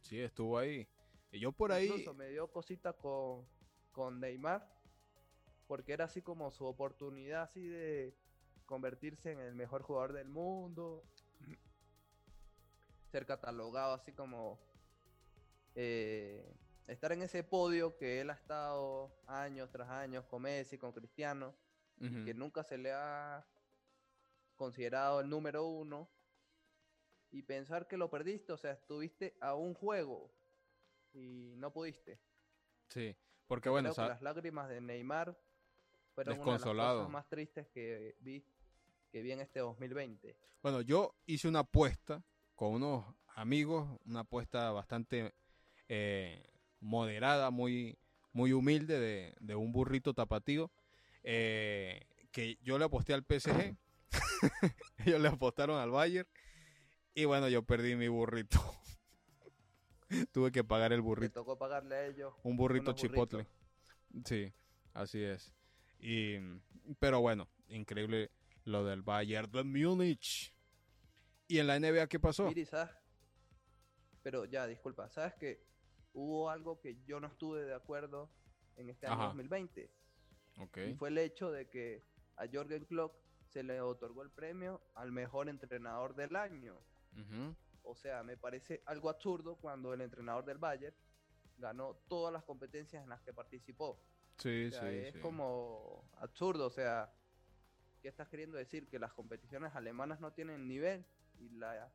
[0.01, 0.89] Sí, estuvo ahí.
[1.31, 1.87] Y yo por ahí...
[1.87, 3.47] Incluso me dio cosita con,
[3.93, 4.69] con Neymar,
[5.69, 8.17] porque era así como su oportunidad así de
[8.67, 11.05] convertirse en el mejor jugador del mundo,
[13.13, 14.59] ser catalogado así como
[15.77, 16.53] eh,
[16.89, 21.55] estar en ese podio que él ha estado años tras años con Messi, con Cristiano,
[22.25, 23.47] que nunca se le ha
[24.57, 26.09] considerado el número uno
[27.31, 30.31] y pensar que lo perdiste, o sea, estuviste a un juego
[31.13, 32.21] y no pudiste.
[32.89, 35.37] Sí, porque bueno, Creo que sa- las lágrimas de Neymar
[36.15, 38.45] fueron una de las cosas más tristes que vi
[39.11, 40.37] que vi en este 2020.
[40.63, 42.23] Bueno, yo hice una apuesta
[42.55, 45.35] con unos amigos, una apuesta bastante
[45.89, 46.43] eh,
[46.81, 47.99] moderada, muy,
[48.33, 50.71] muy humilde de, de un burrito tapatío,
[51.23, 53.77] eh, que yo le aposté al PSG,
[55.07, 56.29] ellos le apostaron al Bayern,
[57.15, 58.59] y bueno, yo perdí mi burrito.
[60.33, 62.35] Tuve que pagar el Me burrito, tocó pagarle a ellos.
[62.43, 63.47] un burrito chipotle.
[64.11, 64.29] burritos.
[64.29, 64.53] Sí,
[64.93, 65.55] así es.
[65.99, 66.37] Y,
[66.99, 68.31] pero bueno, increíble
[68.65, 70.55] lo del Bayern de Múnich.
[71.49, 72.47] ¿Y en la NBA qué pasó?
[72.49, 72.95] Miri, ¿sabes?
[74.23, 75.65] Pero ya, disculpa, ¿sabes que
[76.13, 78.31] hubo algo que yo no estuve de acuerdo
[78.77, 79.27] en este año Ajá.
[79.27, 79.91] 2020?
[80.59, 80.79] Ok.
[80.91, 82.05] Y fue el hecho de que
[82.37, 83.15] a Jorgen Klopp
[83.53, 86.79] se le otorgó el premio al mejor entrenador del año.
[87.83, 90.95] O sea, me parece algo absurdo cuando el entrenador del Bayern
[91.59, 94.01] ganó todas las competencias en las que participó.
[94.39, 95.21] Sí, O sea, sí, es sí.
[95.21, 97.13] como absurdo, o sea,
[98.01, 98.89] ¿qué estás queriendo decir?
[98.89, 101.05] Que las competiciones alemanas no tienen nivel
[101.39, 101.93] y la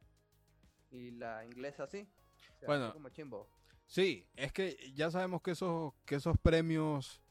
[0.92, 2.08] y la inglesa sí.
[2.56, 2.86] O sea, Bueno.
[2.86, 3.50] así como chimbo.
[3.88, 7.22] Sí, es que ya sabemos que esos, que esos premios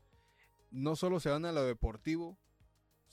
[0.71, 2.39] no solo se van a lo deportivo,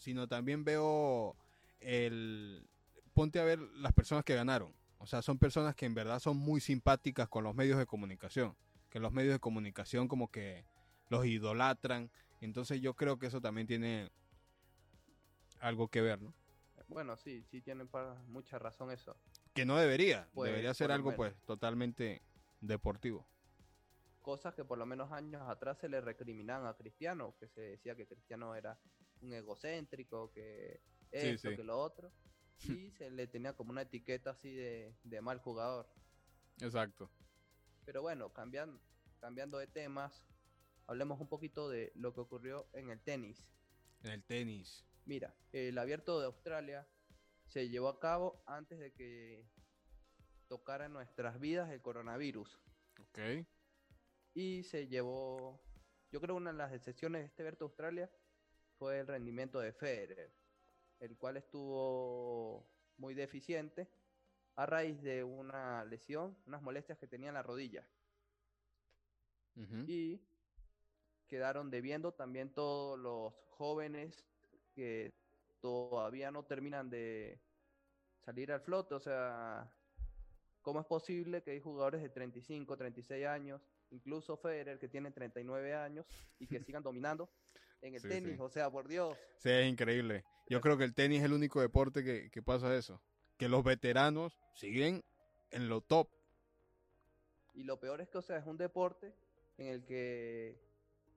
[0.03, 1.37] sino también veo
[1.79, 2.67] el...
[3.13, 4.73] Ponte a ver las personas que ganaron.
[4.97, 8.55] O sea, son personas que en verdad son muy simpáticas con los medios de comunicación.
[8.89, 10.65] Que los medios de comunicación como que
[11.09, 12.11] los idolatran.
[12.41, 14.11] Entonces yo creo que eso también tiene
[15.59, 16.33] algo que ver, ¿no?
[16.89, 17.89] Bueno, sí, sí tienen
[18.27, 19.15] mucha razón eso.
[19.53, 20.27] Que no debería.
[20.33, 22.21] Pues, debería ser algo pues totalmente
[22.59, 23.25] deportivo.
[24.21, 27.95] Cosas que por lo menos años atrás se le recriminaban a Cristiano, que se decía
[27.95, 28.77] que Cristiano era
[29.23, 30.81] un egocéntrico, que
[31.11, 31.55] esto, sí.
[31.55, 32.11] que lo otro.
[32.87, 35.89] Y se le tenía como una etiqueta así de, de mal jugador.
[36.61, 37.11] Exacto.
[37.83, 38.79] Pero bueno, cambian,
[39.19, 40.25] cambiando de temas,
[40.87, 43.51] hablemos un poquito de lo que ocurrió en el tenis.
[44.03, 44.85] En el tenis.
[45.05, 46.87] Mira, el abierto de Australia
[47.47, 49.45] se llevó a cabo antes de que
[50.47, 52.59] tocara en nuestras vidas el coronavirus.
[52.99, 53.19] Ok.
[54.33, 55.61] Y se llevó,
[56.11, 58.11] yo creo una de las excepciones de este abierto de Australia
[58.83, 60.29] fue el rendimiento de Federer,
[60.99, 62.67] el cual estuvo
[62.97, 63.87] muy deficiente
[64.57, 67.87] a raíz de una lesión, unas molestias que tenía en la rodilla.
[69.87, 70.19] Y
[71.27, 74.25] quedaron debiendo también todos los jóvenes
[74.75, 75.13] que
[75.61, 77.39] todavía no terminan de
[78.19, 78.95] salir al flote.
[78.95, 79.71] O sea,
[80.61, 85.73] ¿cómo es posible que hay jugadores de 35, 36 años, incluso Federer que tiene 39
[85.73, 86.05] años
[86.37, 87.29] y que sigan dominando
[87.83, 88.35] en el Sí, tenis?
[88.35, 88.41] sí.
[88.41, 89.17] O sea, por Dios.
[89.37, 90.23] Sí, es increíble.
[90.49, 93.01] Yo creo que el tenis es el único deporte que, que pasa eso.
[93.37, 95.03] Que los veteranos siguen
[95.51, 96.09] en lo top.
[97.53, 99.13] Y lo peor es que, o sea, es un deporte
[99.57, 100.59] en el que,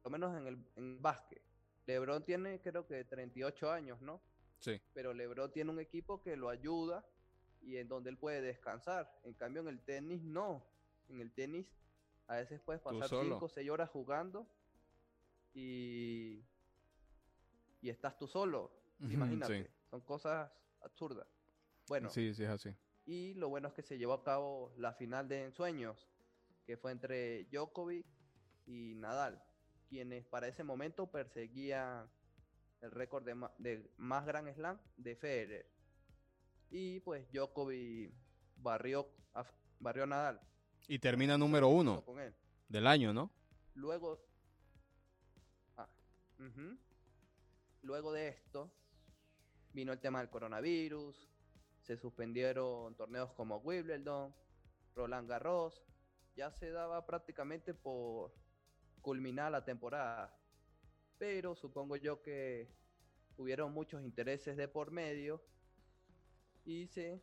[0.03, 1.43] por lo menos en el en básquet,
[1.87, 4.21] LeBron tiene creo que 38 años, ¿no?
[4.59, 4.81] Sí.
[4.93, 7.07] Pero LeBron tiene un equipo que lo ayuda
[7.63, 9.11] y en donde él puede descansar.
[9.25, 10.67] En cambio, en el tenis no.
[11.09, 11.67] En el tenis
[12.27, 13.37] a veces puedes pasar solo.
[13.37, 14.47] 5 o 6 horas jugando
[15.55, 16.43] y,
[17.87, 18.73] y estás tú solo.
[18.99, 19.71] Imagínate, sí.
[19.91, 21.29] son cosas absurdas.
[21.87, 22.75] Bueno, Sí, sí, es así.
[23.05, 26.09] y lo bueno es que se llevó a cabo la final de ensueños,
[26.67, 28.05] que fue entre Djokovic
[28.67, 29.41] y Nadal,
[29.89, 32.11] quienes para ese momento perseguían
[32.81, 35.71] el récord de, de más Grand Slam de Federer.
[36.71, 38.13] Y pues Djokovic
[38.57, 39.45] barrió a,
[39.79, 40.41] barrió a Nadal.
[40.89, 42.35] Y termina número uno con él.
[42.69, 43.31] del año, ¿no?
[43.75, 44.19] Luego.
[45.77, 45.89] Ah.
[47.87, 48.69] Luego de esto,
[49.73, 51.31] vino el tema del coronavirus.
[51.83, 54.35] Se suspendieron torneos como Wimbledon,
[54.97, 55.85] Roland Garros.
[56.35, 58.35] Ya se daba prácticamente por
[59.03, 60.37] culminar la temporada.
[61.17, 62.69] Pero supongo yo que
[63.37, 65.41] hubieron muchos intereses de por medio
[66.65, 67.23] y se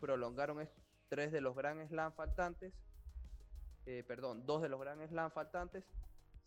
[0.00, 0.70] prolongaron es-
[1.10, 2.72] tres de los Grand Slam faltantes
[3.84, 5.84] eh, perdón, dos de los Grand Slam faltantes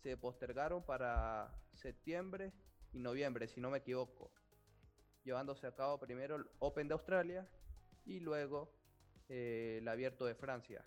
[0.02, 2.52] se postergaron para septiembre
[2.92, 4.30] y noviembre, si no me equivoco,
[5.24, 7.48] llevándose a cabo primero el Open de Australia
[8.04, 8.72] y luego
[9.28, 10.84] eh, el Abierto de Francia.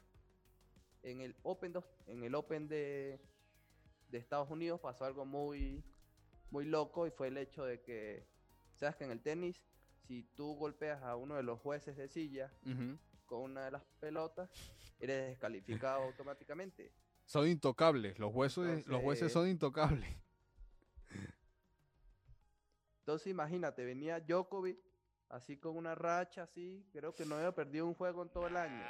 [1.01, 3.19] En el Open de, en el Open de,
[4.09, 5.83] de Estados Unidos pasó algo muy,
[6.49, 8.27] muy loco y fue el hecho de que,
[8.75, 9.61] sabes que en el tenis,
[10.07, 12.97] si tú golpeas a uno de los jueces de silla Ujú.
[13.25, 14.49] con una de las pelotas,
[14.99, 16.91] eres descalificado automáticamente.
[17.25, 18.19] Son intocables.
[18.19, 20.09] Los, huesos, los jueces Entonces- son intocables.
[23.03, 24.79] Entonces imagínate, venía Djokovic
[25.27, 28.55] así con una racha así, creo que no había perdido un juego en todo el
[28.55, 28.81] año.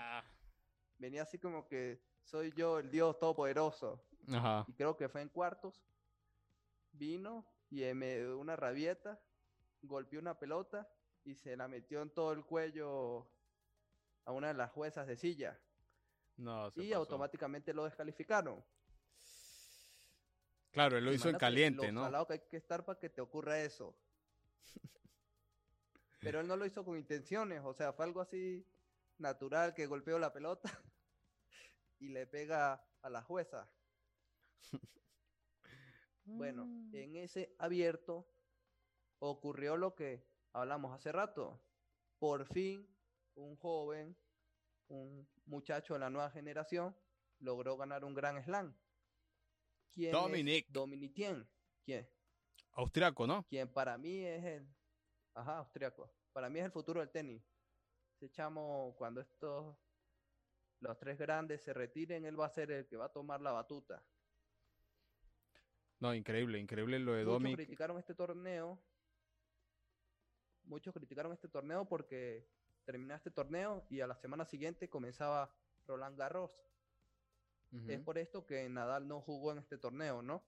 [0.99, 4.05] Venía así como que soy yo el Dios todopoderoso.
[4.31, 4.65] Ajá.
[4.67, 5.83] Y creo que fue en cuartos.
[6.91, 9.19] Vino y en medio de una rabieta
[9.81, 10.87] golpeó una pelota
[11.23, 13.27] y se la metió en todo el cuello
[14.25, 15.59] a una de las juezas de silla.
[16.37, 16.99] No, se y pasó.
[16.99, 18.63] automáticamente lo descalificaron.
[20.73, 22.03] Claro, él lo hizo en caliente, lo ¿no?
[22.05, 23.95] salado que hay que estar para que te ocurra eso.
[26.19, 28.65] Pero él no lo hizo con intenciones, o sea, fue algo así
[29.19, 30.69] natural que golpeó la pelota
[31.99, 33.69] y le pega a la jueza.
[36.25, 36.95] Bueno, Mm.
[36.95, 38.25] en ese abierto
[39.19, 41.61] ocurrió lo que hablamos hace rato.
[42.17, 42.87] Por fin,
[43.35, 44.15] un joven,
[44.87, 46.95] un muchacho de la nueva generación,
[47.39, 48.73] logró ganar un gran slam.
[49.93, 50.67] ¿Quién es Dominic.
[50.69, 51.13] Dominic?
[51.13, 51.47] ¿Quién?
[52.71, 53.45] Austriaco, ¿no?
[53.47, 54.67] Quien para mí es el.
[55.35, 56.11] Ajá, austriaco.
[56.31, 57.43] Para mí es el futuro del tenis.
[58.15, 59.77] Ese chamo, cuando estos.
[60.79, 63.53] Los tres grandes se retiren, él va a ser el que va a tomar la
[63.53, 64.03] batuta.
[65.99, 67.55] No, increíble, increíble lo de Muchos Dominic.
[67.57, 68.83] criticaron este torneo.
[70.63, 72.49] Muchos criticaron este torneo porque
[72.83, 76.51] terminaba este torneo y a la semana siguiente comenzaba Roland Garros.
[77.87, 80.43] Es por esto que Nadal no jugó en este torneo, ¿no?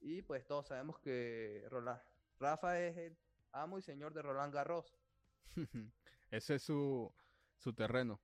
[0.00, 2.00] Y pues todos sabemos que Roland,
[2.38, 3.16] Rafa es el
[3.52, 4.96] amo y señor de Roland Garros.
[6.30, 7.12] Ese es su,
[7.56, 8.20] su terreno.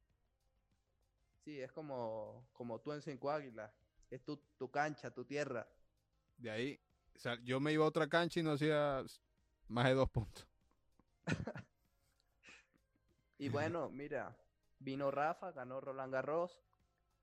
[1.45, 3.73] Sí, es como, como tú en Cinco Águilas.
[4.11, 5.67] Es tu, tu cancha, tu tierra.
[6.37, 6.81] De ahí,
[7.17, 9.03] o sea, yo me iba a otra cancha y no hacía
[9.69, 10.47] más de dos puntos.
[13.39, 14.37] Y bueno, mira,
[14.79, 16.63] vino Rafa, ganó Roland Garros,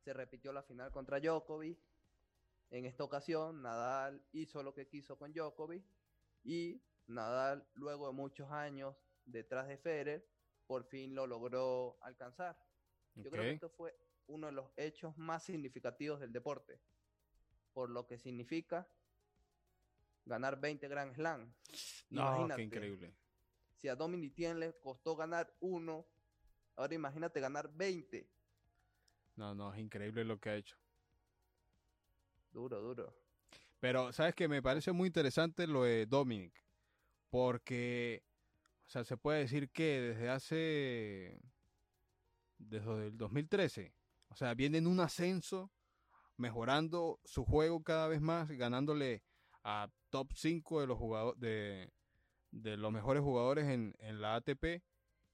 [0.03, 1.79] se repitió la final contra Djokovic.
[2.71, 5.83] En esta ocasión, Nadal hizo lo que quiso con Djokovic
[6.43, 10.27] y Nadal, luego de muchos años detrás de Federer,
[10.67, 12.57] por fin lo logró alcanzar.
[13.15, 16.79] Yo creo que esto fue uno de los hechos más significativos del deporte,
[17.73, 18.88] por lo que significa
[20.25, 21.53] ganar 20 Grand Slam.
[22.12, 23.13] No, Imagínate, qué increíble.
[23.73, 26.05] Si a Dominic Thiem le costó ganar uno,
[26.75, 28.29] ahora imagínate ganar 20.
[29.39, 30.75] No, no, es increíble lo que ha hecho.
[32.52, 33.15] Duro, duro.
[33.80, 34.49] Pero, ¿sabes qué?
[34.49, 36.54] Me parece muy interesante lo de Dominic.
[37.30, 38.21] Porque,
[38.86, 41.39] o sea, se puede decir que desde hace
[42.58, 43.95] desde el 2013.
[44.28, 45.71] O sea, viene en un ascenso,
[46.36, 49.23] mejorando su juego cada vez más, ganándole
[49.63, 51.93] a top 5 de los jugadores de,
[52.52, 54.84] de los mejores jugadores en, en la ATP.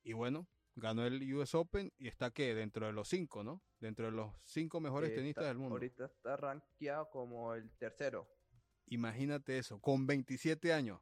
[0.04, 3.64] Y bueno, ganó el US Open y está que dentro de los 5, ¿no?
[3.80, 5.76] Dentro de los 5 mejores Eh, tenistas está- del mundo.
[5.76, 8.28] Ahorita está rankeado como el tercero.
[8.88, 11.02] Imagínate eso, con 27 años.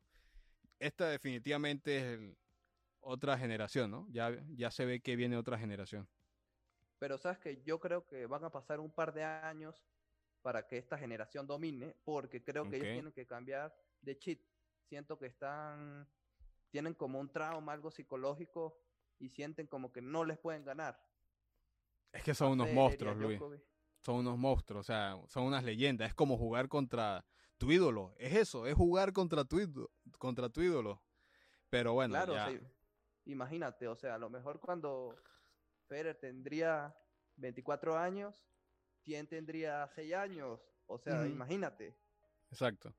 [0.80, 2.38] Esta definitivamente es el-
[3.02, 4.08] otra generación, ¿no?
[4.12, 6.08] Ya, ya se ve que viene otra generación.
[7.00, 9.84] Pero sabes que yo creo que van a pasar un par de años
[10.42, 14.42] para que esta generación domine, porque creo que ellos tienen que cambiar de chip.
[14.88, 16.08] Siento que están,
[16.70, 18.80] tienen como un trauma, algo psicológico,
[19.20, 21.00] y sienten como que no les pueden ganar.
[22.12, 23.42] Es que son unos monstruos, Luis.
[24.02, 26.10] Son unos monstruos, o sea, son unas leyendas.
[26.10, 27.26] Es como jugar contra
[27.58, 28.14] tu ídolo.
[28.18, 29.90] Es eso, es jugar contra tu ídolo.
[30.20, 31.02] Contra tu ídolo.
[31.70, 32.50] Pero bueno, Claro, o ya.
[32.50, 32.60] sea,
[33.26, 35.16] imagínate, o sea, a lo mejor cuando
[35.88, 36.96] Federer tendría
[37.38, 38.46] 24 años,
[39.04, 40.60] ¿quién tendría 6 años?
[40.86, 41.98] O sea, imagínate.
[42.52, 42.94] Exacto.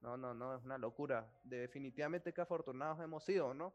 [0.00, 1.30] No, no, no, es una locura.
[1.44, 3.74] Definitivamente que afortunados hemos sido, ¿no?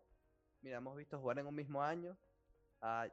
[0.62, 2.18] Mira, hemos visto jugar en un mismo año
[2.82, 3.08] a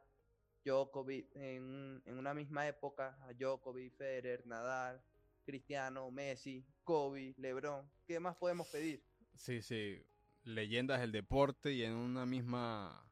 [0.65, 5.01] Djokovic en, en una misma época, a Djokovic, Federer, Nadal,
[5.45, 7.89] Cristiano, Messi, Kobe, LeBron.
[8.05, 9.03] ¿Qué más podemos pedir?
[9.37, 10.05] Sí, sí.
[10.43, 13.09] Leyendas del deporte y en una misma.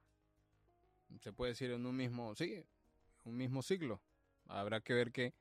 [1.21, 2.35] Se puede decir en un mismo.
[2.35, 2.65] Sí,
[3.25, 4.03] un mismo siglo.
[4.47, 5.33] Habrá que ver qué,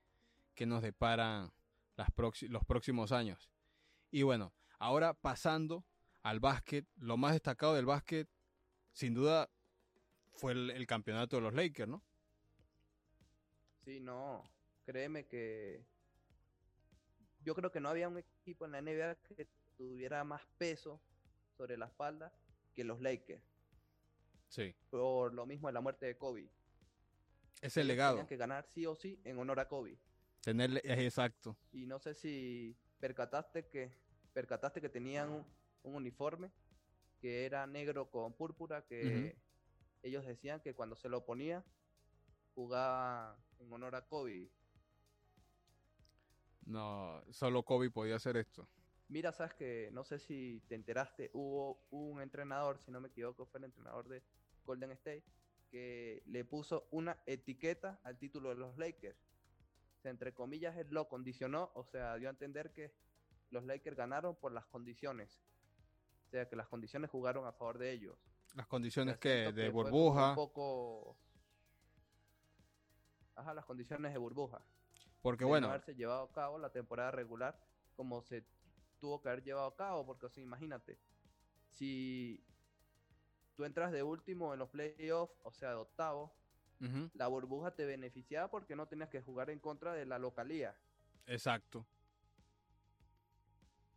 [0.54, 1.52] qué nos deparan
[1.96, 2.10] las
[2.42, 3.50] los próximos años.
[4.12, 5.84] Y bueno, ahora pasando
[6.22, 8.30] al básquet, lo más destacado del básquet,
[8.94, 9.50] sin duda,
[10.32, 12.02] fue el, el campeonato de los Lakers, ¿no?
[13.84, 14.50] Sí, no,
[14.86, 15.86] créeme que
[17.44, 21.02] yo creo que no había un equipo en la NBA que tuviera más peso
[21.58, 22.34] sobre la espalda
[22.74, 23.44] que los Lakers.
[24.48, 24.74] Sí.
[24.90, 26.50] Por lo mismo de la muerte de Kobe.
[27.62, 28.14] Ese Ellos legado.
[28.16, 29.98] Tenían que ganar sí o sí en honor a Kobe.
[30.42, 31.58] Tenerle, es exacto.
[31.72, 33.92] Y no sé si percataste que
[34.34, 35.46] percataste que tenían un,
[35.84, 36.52] un uniforme
[37.24, 39.38] que era negro con púrpura que
[40.02, 41.64] ellos decían que cuando se lo ponía
[42.54, 44.52] jugaba en honor a Kobe.
[46.66, 48.68] No, solo Kobe podía hacer esto.
[49.08, 53.46] Mira, sabes que no sé si te enteraste, hubo un entrenador, si no me equivoco,
[53.46, 54.22] fue el entrenador de
[54.66, 55.24] Golden State,
[55.72, 59.18] que le puso una etiqueta al título de los Lakers.
[59.98, 62.94] O sea, entre comillas, él lo condicionó, o sea, dio a entender que
[63.50, 65.40] los Lakers ganaron por las condiciones.
[66.34, 68.17] O sea, que las condiciones jugaron a favor de ellos.
[68.56, 70.30] Las condiciones que de burbuja.
[70.30, 71.15] Un poco...
[73.36, 74.60] Ajá, las condiciones de burbuja
[75.22, 77.56] Porque de no bueno, haberse llevado a cabo la temporada regular
[77.96, 78.43] como se
[79.00, 80.98] tuvo que haber llevado a cabo, porque o sea, imagínate,
[81.69, 82.43] si
[83.56, 86.34] tú entras de último en los playoffs, o sea, de octavo,
[87.13, 90.76] la burbuja te beneficiaba porque no tenías que jugar en contra de la localía.
[91.28, 91.86] exacto.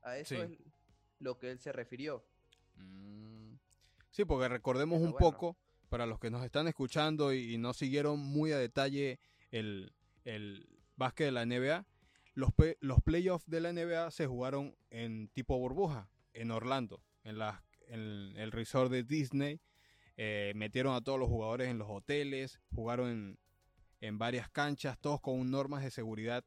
[0.03, 0.41] A eso Sí.
[0.43, 0.76] es
[1.19, 2.25] lo que él se refirió.
[2.77, 3.55] Mm.
[4.11, 5.19] Sí, porque recordemos Pero un bueno.
[5.19, 5.57] poco,
[5.89, 9.93] para los que nos están escuchando y, y no siguieron muy a detalle el,
[10.25, 11.87] el básquet de la NBA,
[12.35, 12.51] los,
[12.81, 18.01] los playoffs de la NBA se jugaron en tipo burbuja, en Orlando, en, las en
[18.37, 19.61] el resort de Disney.
[20.17, 23.39] eh, metieron a todos los jugadores en los hoteles, jugaron en,
[24.01, 26.45] en varias canchas, todos con normas de seguridad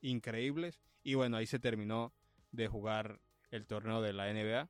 [0.00, 0.80] increíbles.
[1.02, 2.12] Y bueno, ahí se terminó
[2.52, 3.20] de jugar
[3.50, 4.68] el torneo de la NBA,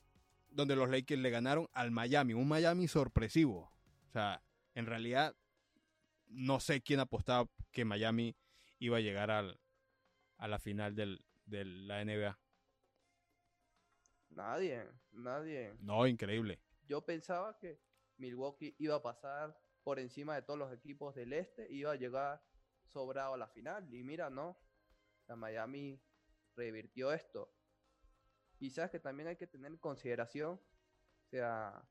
[0.50, 3.72] donde los Lakers le ganaron al Miami, un Miami sorpresivo.
[4.08, 4.42] O sea,
[4.74, 5.36] en realidad
[6.26, 8.36] no sé quién apostaba que Miami
[8.78, 9.60] iba a llegar al,
[10.38, 12.38] a la final del, de la NBA.
[14.30, 15.74] Nadie, nadie.
[15.80, 16.60] No, increíble.
[16.88, 17.80] Yo pensaba que
[18.16, 22.42] Milwaukee iba a pasar por encima de todos los equipos del este, iba a llegar
[22.92, 23.92] sobrado a la final.
[23.92, 24.58] Y mira, no.
[25.26, 26.00] La Miami
[26.56, 27.52] revirtió esto.
[28.60, 31.82] Y sabes que también hay que tener en consideración, o sea,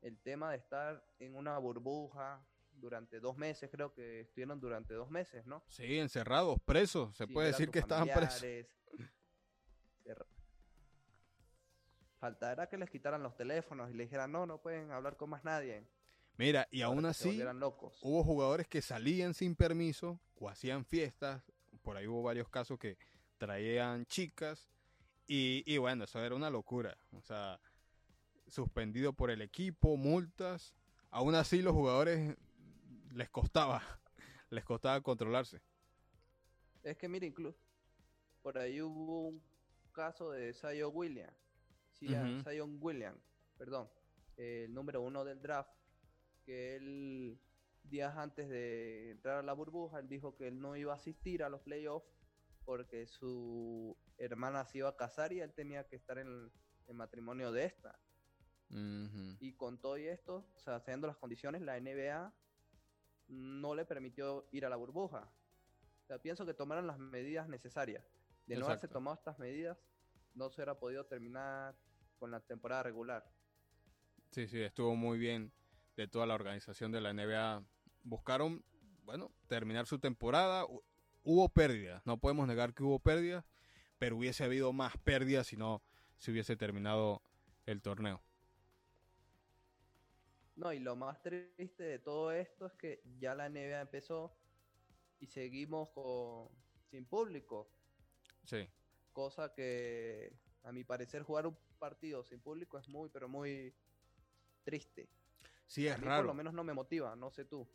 [0.00, 5.10] el tema de estar en una burbuja durante dos meses, creo que estuvieron durante dos
[5.10, 5.62] meses, ¿no?
[5.68, 7.14] Sí, encerrados, presos.
[7.16, 8.42] Se puede decir que estaban presos.
[12.18, 15.42] Faltará que les quitaran los teléfonos y les dijeran, no, no pueden hablar con más
[15.44, 15.84] nadie.
[16.36, 17.98] Mira, y aún así locos.
[18.00, 21.42] hubo jugadores que salían sin permiso o hacían fiestas.
[21.82, 22.96] Por ahí hubo varios casos que
[23.38, 24.70] traían chicas.
[25.26, 26.96] Y, y bueno, eso era una locura.
[27.12, 27.60] O sea,
[28.46, 30.74] suspendido por el equipo, multas.
[31.10, 32.36] Aún así los jugadores
[33.12, 33.82] les costaba,
[34.50, 35.60] les costaba controlarse.
[36.82, 37.58] Es que mira, incluso
[38.42, 39.42] por ahí hubo un
[39.92, 41.36] caso de Zion Williams.
[41.92, 42.42] Sí, Ujú.
[42.42, 43.20] Zion Williams,
[43.56, 43.88] perdón,
[44.36, 45.70] el número uno del draft,
[46.44, 47.38] que él
[47.84, 51.42] días antes de entrar a la burbuja, él dijo que él no iba a asistir
[51.42, 52.06] a los playoffs
[52.64, 56.50] porque su hermana se iba a casar y él tenía que estar en
[56.86, 57.98] el matrimonio de esta.
[59.38, 62.32] Y con todo y esto, o sea, haciendo las condiciones, la NBA
[63.28, 65.30] no le permitió ir a la burbuja.
[66.04, 68.04] O sea, pienso que tomaron las medidas necesarias.
[68.46, 69.78] De no haberse tomado estas medidas,
[70.34, 71.76] no se hubiera podido terminar
[72.18, 73.30] con la temporada regular.
[74.30, 75.52] Sí, sí, estuvo muy bien
[75.96, 77.64] de toda la organización de la NBA.
[78.02, 78.64] Buscaron,
[79.04, 80.64] bueno, terminar su temporada.
[81.24, 83.44] Hu- Hubo pérdidas, no podemos negar que hubo pérdidas,
[83.98, 85.82] pero hubiese habido más pérdidas si no
[86.18, 87.22] se hubiese terminado
[87.66, 88.22] el torneo.
[90.56, 94.34] No, y lo más triste de todo esto es que ya la NBA empezó
[95.20, 96.48] y seguimos con,
[96.90, 97.70] sin público.
[98.44, 98.68] Sí,
[99.12, 100.32] Cosa que,
[100.64, 103.74] a mi parecer, jugar un partido sin público es muy, pero muy
[104.64, 105.08] triste.
[105.66, 106.34] sí A es mí por lo raro.
[106.34, 107.68] menos no me motiva, no sé tú.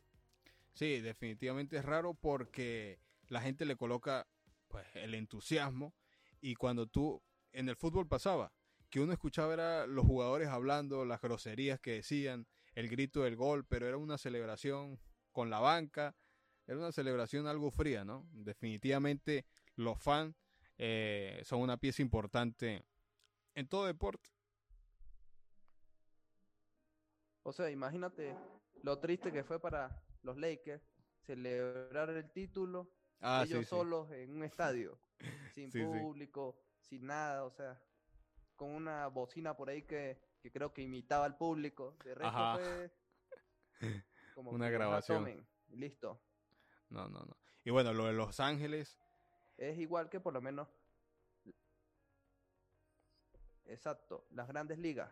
[0.74, 4.28] Sí, definitivamente es raro porque la gente le coloca
[4.68, 5.94] pues el entusiasmo
[6.42, 7.22] y cuando tú
[7.52, 8.52] en el fútbol pasaba
[8.90, 13.66] que uno escuchaba era los jugadores hablando, las groserías que decían, el grito del gol,
[13.66, 15.00] pero era una celebración
[15.32, 16.16] con la banca,
[16.66, 18.28] era una celebración algo fría, ¿no?
[18.32, 20.36] Definitivamente los fans
[20.78, 22.86] eh, son una pieza importante
[23.56, 24.30] en todo deporte.
[27.44, 28.36] O sea, imagínate
[28.84, 30.84] lo triste que fue para los Lakers
[31.26, 33.70] celebrar el título Ah, ellos sí, sí.
[33.70, 34.98] solos en un estadio,
[35.56, 37.82] sin Sí, público, sin nada, o sea,
[38.56, 41.96] con una bocina por ahí que, que creo que imitaba al público.
[42.04, 42.58] De resto Ajá.
[42.58, 42.92] fue
[44.36, 45.20] como Una grabación.
[45.20, 46.20] tomen, listo.
[46.90, 47.38] No, no, no.
[47.64, 48.98] Y bueno, lo de Los Ángeles,
[49.58, 50.68] Es igual que por lo menos.
[53.66, 55.12] Exacto, las grandes ligas.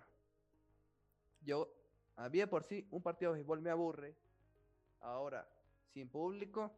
[1.42, 1.70] Yo,
[2.16, 4.16] a mí de por sí, un partido de béisbol me aburre.
[5.02, 5.48] Ahora,
[5.94, 6.72] sin público,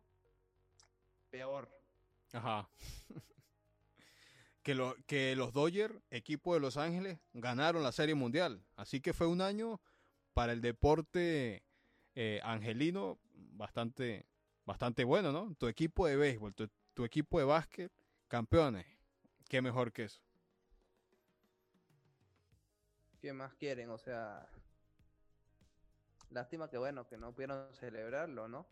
[1.29, 1.69] peor.
[2.33, 2.69] Ajá.
[4.63, 8.65] que, lo, que los Dodgers, equipo de Los Ángeles, ganaron la Serie Mundial.
[8.75, 9.81] Así que fue un año
[10.33, 11.63] para el deporte
[12.15, 14.25] eh, angelino bastante,
[14.65, 15.55] bastante bueno, ¿no?
[15.55, 17.91] Tu equipo de béisbol, tu, tu equipo de básquet,
[18.27, 18.85] campeones.
[19.47, 20.21] Qué mejor que eso.
[23.21, 23.89] ¿Qué más quieren?
[23.89, 24.47] O sea,
[26.29, 28.67] lástima que bueno, que no pudieron celebrarlo, ¿no?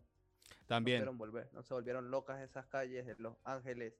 [0.50, 0.98] No También.
[0.98, 3.94] pudieron volver, no se volvieron locas esas calles de Los Ángeles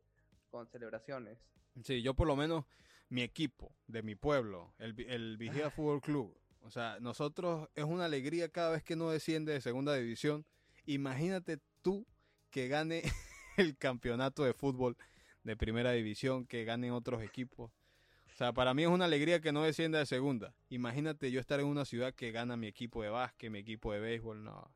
[0.51, 1.39] con celebraciones.
[1.85, 2.65] Sí, yo por lo menos,
[3.09, 6.37] mi equipo de mi pueblo, el, el Vigía Fútbol Club,
[6.67, 10.45] o sea, nosotros es una alegría cada vez que no desciende de segunda división.
[10.85, 12.05] Imagínate tú
[12.51, 13.03] que gane
[13.57, 14.97] el campeonato de fútbol
[15.45, 17.71] de primera división, que ganen otros equipos.
[17.71, 20.55] O sea, para mí es una alegría que no descienda de segunda.
[20.69, 24.01] Imagínate yo estar en una ciudad que gana mi equipo de básquet, mi equipo de
[24.01, 24.71] béisbol, no.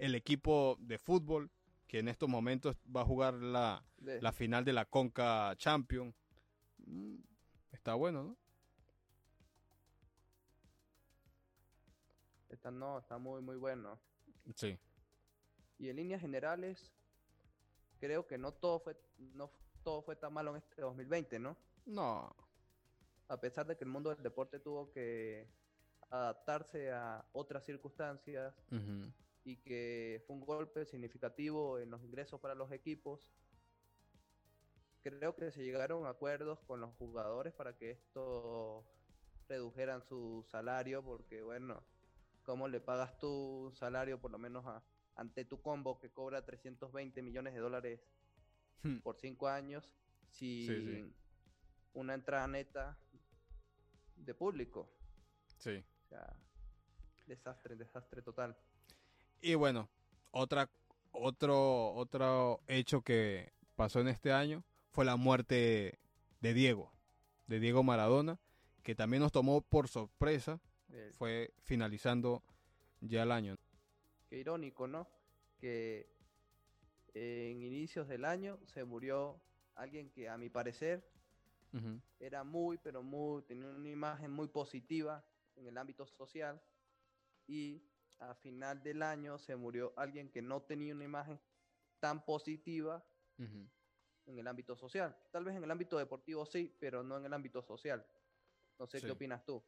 [0.00, 1.50] El equipo de fútbol,
[1.86, 6.14] que en estos momentos va a jugar la, De- la final de la Conca Champion.
[6.86, 7.16] Mm,
[7.72, 8.36] Está bueno, ¿no?
[12.48, 13.98] Está, no, está muy, muy bueno.
[14.56, 14.78] Sí.
[15.78, 16.90] Y en líneas generales,
[18.00, 18.96] creo que no todo fue,
[19.34, 19.50] no
[19.82, 21.56] todo fue tan malo en este 2020, ¿no?
[21.86, 22.34] No.
[23.28, 25.46] A pesar de que el mundo del deporte tuvo que
[26.10, 28.54] adaptarse a otras circunstancias.
[29.44, 33.30] Y que fue un golpe significativo en los ingresos para los equipos,
[35.02, 38.84] creo que se llegaron a acuerdos con los jugadores para que esto
[39.48, 41.82] redujeran su salario, porque bueno,
[42.44, 43.28] ¿cómo le pagas tu
[43.66, 44.82] un salario por lo menos a,
[45.16, 48.00] ante tu combo que cobra 320 millones de dólares
[48.82, 48.98] Hmm.
[49.00, 49.90] por cinco años
[50.30, 51.14] sin sí.
[51.92, 52.98] una entrada neta
[54.16, 54.90] de público?
[55.58, 55.84] Sí.
[56.04, 56.34] O sea,
[57.26, 58.56] desastre, desastre total.
[59.40, 59.88] Y bueno,
[60.30, 60.68] otra,
[61.12, 65.98] otro, otro hecho que pasó en este año fue la muerte
[66.40, 66.92] de Diego,
[67.46, 68.38] de Diego Maradona,
[68.82, 70.60] que también nos tomó por sorpresa,
[71.12, 72.42] fue finalizando
[73.00, 73.56] ya el año.
[74.28, 75.06] Qué irónico, ¿no?
[75.58, 76.08] Que
[77.14, 79.40] en inicios del año se murió
[79.74, 81.08] alguien que a mi parecer
[82.18, 85.24] era muy, pero muy, tenía una imagen muy positiva
[85.56, 86.60] en el ámbito social
[87.46, 87.82] y
[88.20, 91.40] a final del año se murió alguien que no tenía una imagen
[91.98, 93.04] tan positiva
[93.38, 95.16] en el ámbito social.
[95.30, 98.06] Tal vez en el ámbito deportivo sí, pero no en el ámbito social.
[98.78, 99.06] No sé Sí.
[99.06, 99.62] qué opinas tú.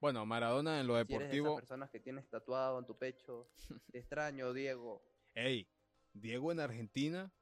[0.00, 2.96] Bueno, Maradona en lo Si eres de esas deportivo, personas que tienes tatuado en tu
[2.96, 3.50] pecho,
[3.92, 5.02] te extraño, Diego.
[5.34, 5.68] Hey,
[6.12, 7.32] Diego en Argentina,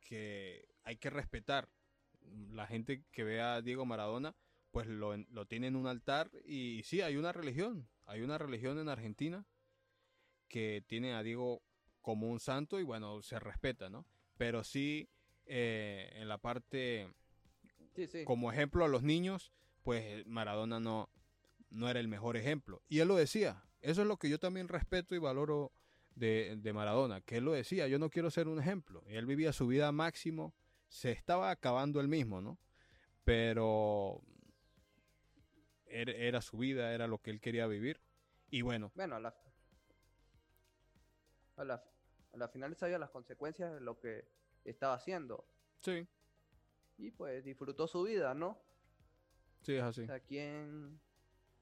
[0.00, 1.68] que hay que respetar.
[2.50, 4.34] La gente que ve a Diego Maradona,
[4.70, 7.88] pues lo, lo tiene en un altar y sí, hay una religión.
[8.04, 9.46] Hay una religión en Argentina
[10.48, 11.62] que tiene a Diego
[12.00, 14.06] como un santo y bueno, se respeta, ¿no?
[14.36, 15.08] Pero sí,
[15.46, 17.08] eh, en la parte
[17.94, 18.24] Sí, sí.
[18.24, 21.08] como ejemplo a los niños, pues Maradona no,
[21.70, 22.82] no era el mejor ejemplo.
[22.88, 23.62] Y él lo decía.
[23.80, 25.70] Eso es lo que yo también respeto y valoro
[26.14, 29.04] de, de Maradona, que él lo decía, yo no quiero ser un ejemplo.
[29.06, 30.54] Él vivía su vida máximo,
[30.88, 32.58] se estaba acabando él mismo, ¿no?
[33.24, 34.22] Pero
[35.86, 38.00] era, era su vida, era lo que él quería vivir.
[38.50, 39.34] Y bueno, Bueno, a la,
[41.56, 41.74] a la,
[42.32, 44.28] a la final sabía las consecuencias de lo que
[44.64, 45.46] estaba haciendo.
[45.80, 46.06] sí,
[46.98, 48.58] Y pues disfrutó su vida, ¿no?
[49.62, 50.02] sí, es así.
[50.02, 51.00] O sea, ¿quién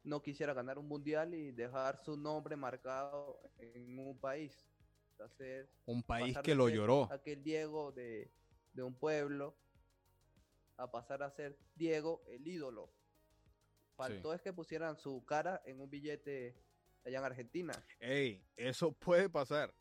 [0.03, 4.67] no quisiera ganar un mundial y dejar su nombre marcado en un país?
[5.13, 7.09] Entonces, Un país que lo lloró.
[7.11, 8.31] Aquel Diego de,
[8.73, 9.57] de un pueblo
[10.77, 12.91] a pasar a ser Diego el ídolo.
[13.97, 16.57] Faltó es que pusieran su cara en un billete
[17.05, 17.73] allá en Argentina.
[18.01, 19.73] Ey, eso puede pasar.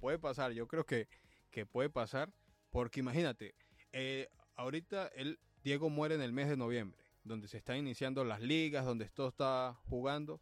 [0.00, 0.52] Puede pasar.
[0.52, 1.08] Yo creo que,
[1.50, 2.32] que puede pasar.
[2.70, 3.54] Porque imagínate,
[3.92, 8.40] eh, ahorita el Diego muere en el mes de noviembre, donde se están iniciando las
[8.40, 10.40] ligas, donde todo está jugando.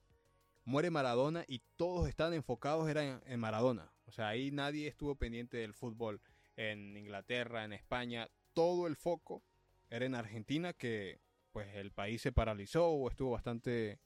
[0.65, 3.93] Muere Maradona y todos están enfocados en Maradona.
[4.07, 6.21] O sea, ahí nadie estuvo pendiente del fútbol
[6.57, 8.29] en Inglaterra, en España.
[8.53, 9.43] Todo el foco
[9.91, 11.21] era en Argentina, que
[11.53, 14.01] pues el país se paralizó o estuvo bastante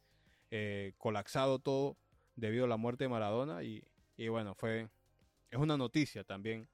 [0.51, 1.97] eh, colapsado todo
[2.37, 3.85] debido a la muerte de Maradona y,
[4.17, 4.89] y bueno, fue
[5.51, 6.69] es una noticia también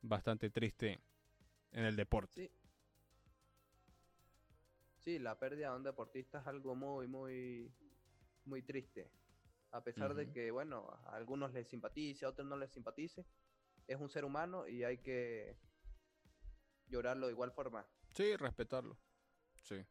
[0.00, 1.00] bastante triste
[1.72, 2.32] en el deporte.
[2.32, 2.50] Sí.
[4.98, 7.72] Sí, la pérdida de un deportista es algo muy, muy,
[8.44, 9.10] muy triste.
[9.70, 13.24] A pesar de que, bueno, a algunos les simpatice, a otros no les simpatice,
[13.86, 15.56] es un ser humano y hay que
[16.88, 17.86] llorarlo de igual forma.
[18.12, 18.98] Sí, respetarlo.
[19.62, 19.84] Sí.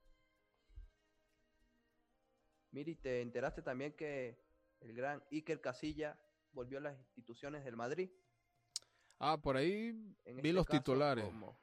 [2.72, 4.40] Miri, ¿te enteraste también que
[4.82, 6.20] el gran Iker Casilla
[6.58, 8.10] volvió a las instituciones del Madrid?
[9.20, 9.90] Ah, por ahí
[10.26, 11.24] En vi este los caso, titulares.
[11.24, 11.60] como-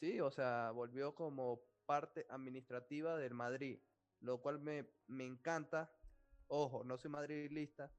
[0.00, 3.78] Sí, o sea, volvió como parte administrativa del Madrid,
[4.20, 5.92] lo cual me, me encanta.
[6.48, 7.92] Ojo, no soy madridista,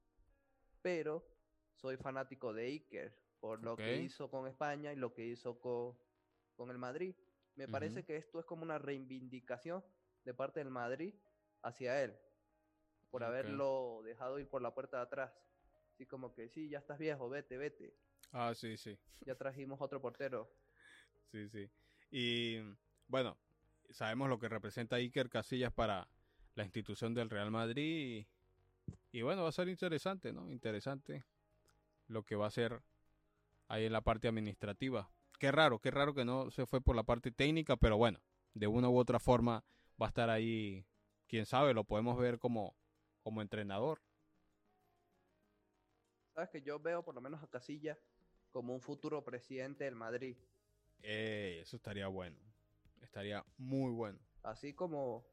[0.82, 1.26] pero
[1.74, 5.98] soy fanático de Iker por lo que hizo con España y lo que hizo co-
[6.54, 7.14] con, el Madrid.
[7.56, 9.82] Me parece que esto es como una reivindicación
[10.24, 11.14] de parte del Madrid
[11.62, 12.16] hacia él,
[13.12, 15.30] por haberlo dejado ir por la puerta de atrás.
[15.92, 17.94] Así como que sí, ya estás viejo, vete, vete.
[18.32, 18.98] Ah, sí, sí.
[19.26, 20.50] Ya trajimos otro portero.
[21.30, 21.70] Sí, sí.
[22.10, 22.58] Y
[23.06, 23.36] bueno,
[23.90, 26.08] sabemos lo que representa Iker Casillas para
[26.56, 28.26] la institución del Real Madrid.
[29.12, 30.50] Y, y bueno, va a ser interesante, ¿no?
[30.50, 31.22] Interesante
[32.08, 32.82] lo que va a ser
[33.68, 35.10] ahí en la parte administrativa.
[35.38, 38.20] Qué raro, qué raro que no se fue por la parte técnica, pero bueno,
[38.54, 39.64] de una u otra forma
[40.00, 40.84] va a estar ahí,
[41.28, 42.74] quién sabe, lo podemos ver como,
[43.22, 44.00] como entrenador.
[46.34, 47.98] Sabes que yo veo por lo menos a Casilla
[48.50, 50.36] como un futuro presidente del Madrid.
[51.02, 52.36] Eh, eso estaría bueno.
[53.00, 54.18] Estaría muy bueno.
[54.42, 55.26] Así como,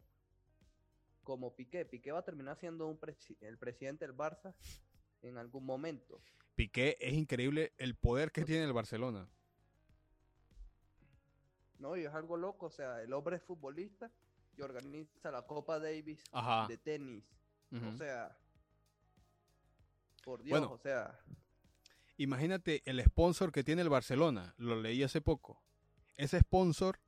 [1.24, 1.86] como Piqué.
[1.86, 4.54] Piqué va a terminar siendo un presi- el presidente del Barça
[5.22, 6.22] en algún momento.
[6.56, 9.30] Piqué es increíble el poder que tiene el Barcelona.
[11.78, 11.96] ¿No?
[11.96, 12.66] Y es algo loco.
[12.66, 14.12] O sea, el hombre es futbolista
[14.58, 16.68] y organiza la Copa Davis Ajá.
[16.68, 17.24] de tenis.
[17.72, 18.36] O sea,
[20.24, 20.74] por Dios, Bueno.
[20.74, 21.20] o sea,
[22.18, 25.64] Imagínate el sponsor que tiene el Barcelona, lo leí hace poco.
[26.18, 27.00] Ese sponsor,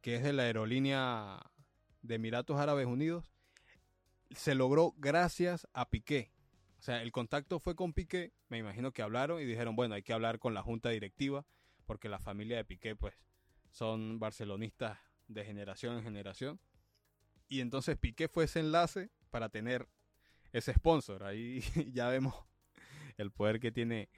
[0.00, 1.40] que es de la aerolínea
[2.00, 3.30] de Emiratos Árabes Unidos,
[4.30, 6.32] se logró gracias a Piqué.
[6.78, 10.02] O sea, el contacto fue con Piqué, me imagino que hablaron y dijeron, bueno, hay
[10.02, 11.44] que hablar con la junta directiva,
[11.84, 13.14] porque la familia de Piqué, pues,
[13.70, 16.60] son barcelonistas de generación en generación.
[17.46, 19.88] Y entonces Piqué fue ese enlace para tener
[20.52, 21.24] ese sponsor.
[21.24, 21.60] Ahí
[21.92, 22.34] ya vemos
[23.16, 24.08] el poder que tiene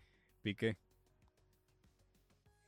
[0.42, 0.76] Piqué.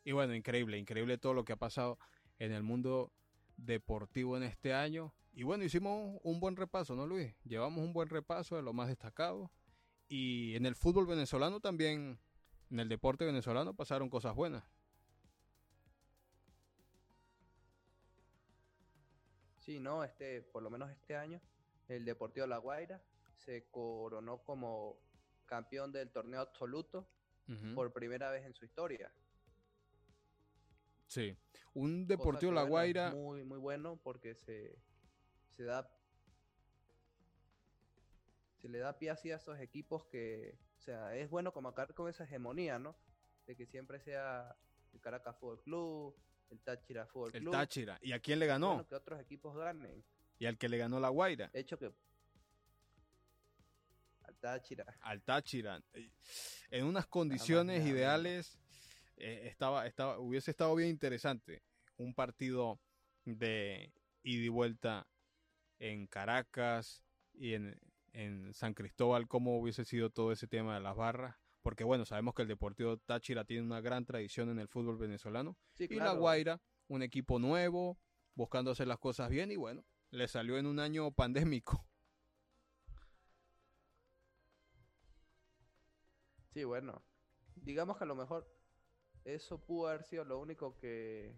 [0.04, 1.98] Y bueno, increíble, increíble todo lo que ha pasado
[2.38, 3.12] en el mundo
[3.56, 5.14] deportivo en este año.
[5.32, 7.34] Y bueno, hicimos un buen repaso, ¿no, Luis?
[7.44, 9.50] Llevamos un buen repaso de lo más destacado.
[10.08, 12.20] Y en el fútbol venezolano también,
[12.70, 14.64] en el deporte venezolano pasaron cosas buenas.
[19.64, 21.40] sí, no, este, por lo menos este año,
[21.88, 23.02] el Deportivo La Guaira
[23.36, 24.98] se coronó como
[25.46, 27.08] campeón del torneo absoluto
[27.74, 29.12] por primera vez en su historia.
[31.06, 31.36] Sí,
[31.74, 34.78] un Deportivo La bueno, Guaira, Muy, muy bueno porque se,
[35.56, 35.90] se da.
[38.60, 40.58] Se le da pie así a esos equipos que.
[40.78, 42.96] O sea, es bueno como acabar con esa hegemonía, ¿no?
[43.46, 44.56] De que siempre sea
[44.92, 46.16] el Caracas Fútbol Club,
[46.50, 47.52] el Táchira Fútbol el Club.
[47.52, 47.98] Táchira.
[48.02, 48.68] ¿Y a quién le ganó?
[48.68, 50.04] Bueno, que otros equipos ganen.
[50.38, 51.48] Y al que le ganó La Guaira.
[51.48, 51.92] De hecho, que.
[54.22, 54.84] al Táchira.
[55.00, 55.82] al Táchira
[56.70, 58.58] en unas condiciones ideales
[59.16, 61.62] eh, estaba, estaba hubiese estado bien interesante
[61.96, 62.80] un partido
[63.24, 65.06] de ida y vuelta
[65.78, 67.78] en Caracas y en,
[68.12, 72.34] en San Cristóbal cómo hubiese sido todo ese tema de las barras porque bueno sabemos
[72.34, 76.12] que el Deportivo Táchira tiene una gran tradición en el fútbol venezolano Sí, y la.
[76.12, 77.98] Guaira un equipo nuevo
[78.34, 79.84] buscando hacer las cosas bien y bueno
[80.14, 81.84] le salió en un año pandémico
[86.54, 87.02] Sí, bueno.
[87.56, 88.48] Digamos que a lo mejor
[89.24, 91.36] eso pudo haber sido lo único que,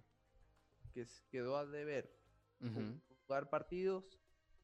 [0.93, 2.14] que quedó a deber.
[3.27, 4.20] Jugar partidos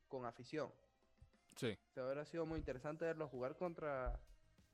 [0.08, 0.70] con afición.
[1.56, 4.20] sí O sea, hubiera sido muy interesante verlo jugar contra,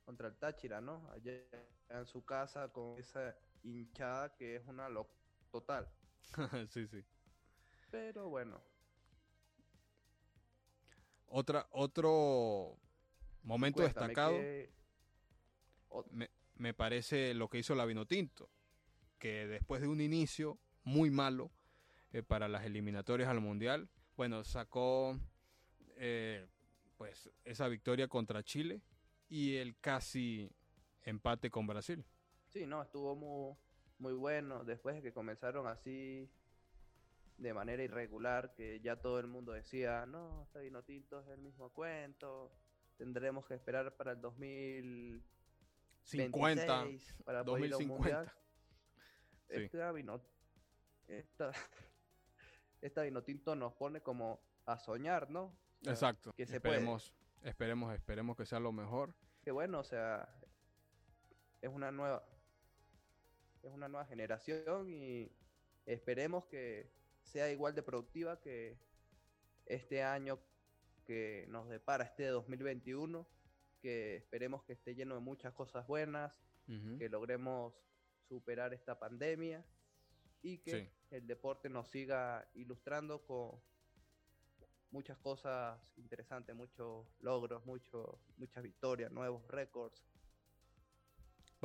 [0.05, 1.09] contra el Táchira, ¿no?
[1.12, 1.45] Allá
[1.91, 5.09] en su casa con esa hinchada que es una lo
[5.53, 5.89] total.
[6.70, 7.05] sí sí
[7.93, 8.61] Pero bueno,
[11.28, 12.78] Otra, otro
[13.42, 14.38] momento cuéntame destacado
[16.10, 18.50] me, me parece lo que hizo la Vinotinto,
[19.18, 21.50] que después de un inicio muy malo
[22.12, 25.18] eh, para las eliminatorias al Mundial, bueno, sacó
[25.96, 26.46] eh,
[26.96, 28.82] pues esa victoria contra Chile
[29.28, 30.50] y el casi
[31.02, 32.04] empate con Brasil.
[32.48, 33.54] Sí, no, estuvo muy,
[33.98, 34.64] muy bueno.
[34.64, 36.30] Después de que comenzaron así
[37.39, 41.39] de manera irregular, que ya todo el mundo decía, no, este vino tinto es el
[41.39, 42.53] mismo cuento,
[42.97, 45.22] tendremos que esperar para el 2026
[46.03, 46.86] 50,
[47.24, 47.95] para poder ir a un 2050.
[47.95, 48.32] mundial.
[49.49, 49.62] Sí.
[49.62, 50.20] Esta vino,
[51.09, 51.53] esta,
[52.82, 55.45] esta vino tinto nos pone como a soñar, ¿no?
[55.45, 56.34] O sea, Exacto.
[56.34, 56.74] que se puede.
[56.74, 59.14] esperemos, esperemos, esperemos que sea lo mejor.
[59.43, 60.28] que bueno, o sea,
[61.62, 62.22] es una nueva,
[63.62, 65.32] es una nueva generación y
[65.86, 66.91] esperemos que
[67.28, 68.78] sea igual de productiva que
[69.66, 70.38] este año
[71.04, 73.26] que nos depara este 2021,
[73.80, 76.32] que esperemos que esté lleno de muchas cosas buenas,
[76.98, 77.72] que logremos
[78.28, 79.64] superar esta pandemia
[80.42, 80.90] y que Sí.
[81.16, 83.58] el deporte nos siga ilustrando con
[84.90, 90.02] muchas cosas interesantes, muchos logros, mucho, muchas victorias, nuevos récords.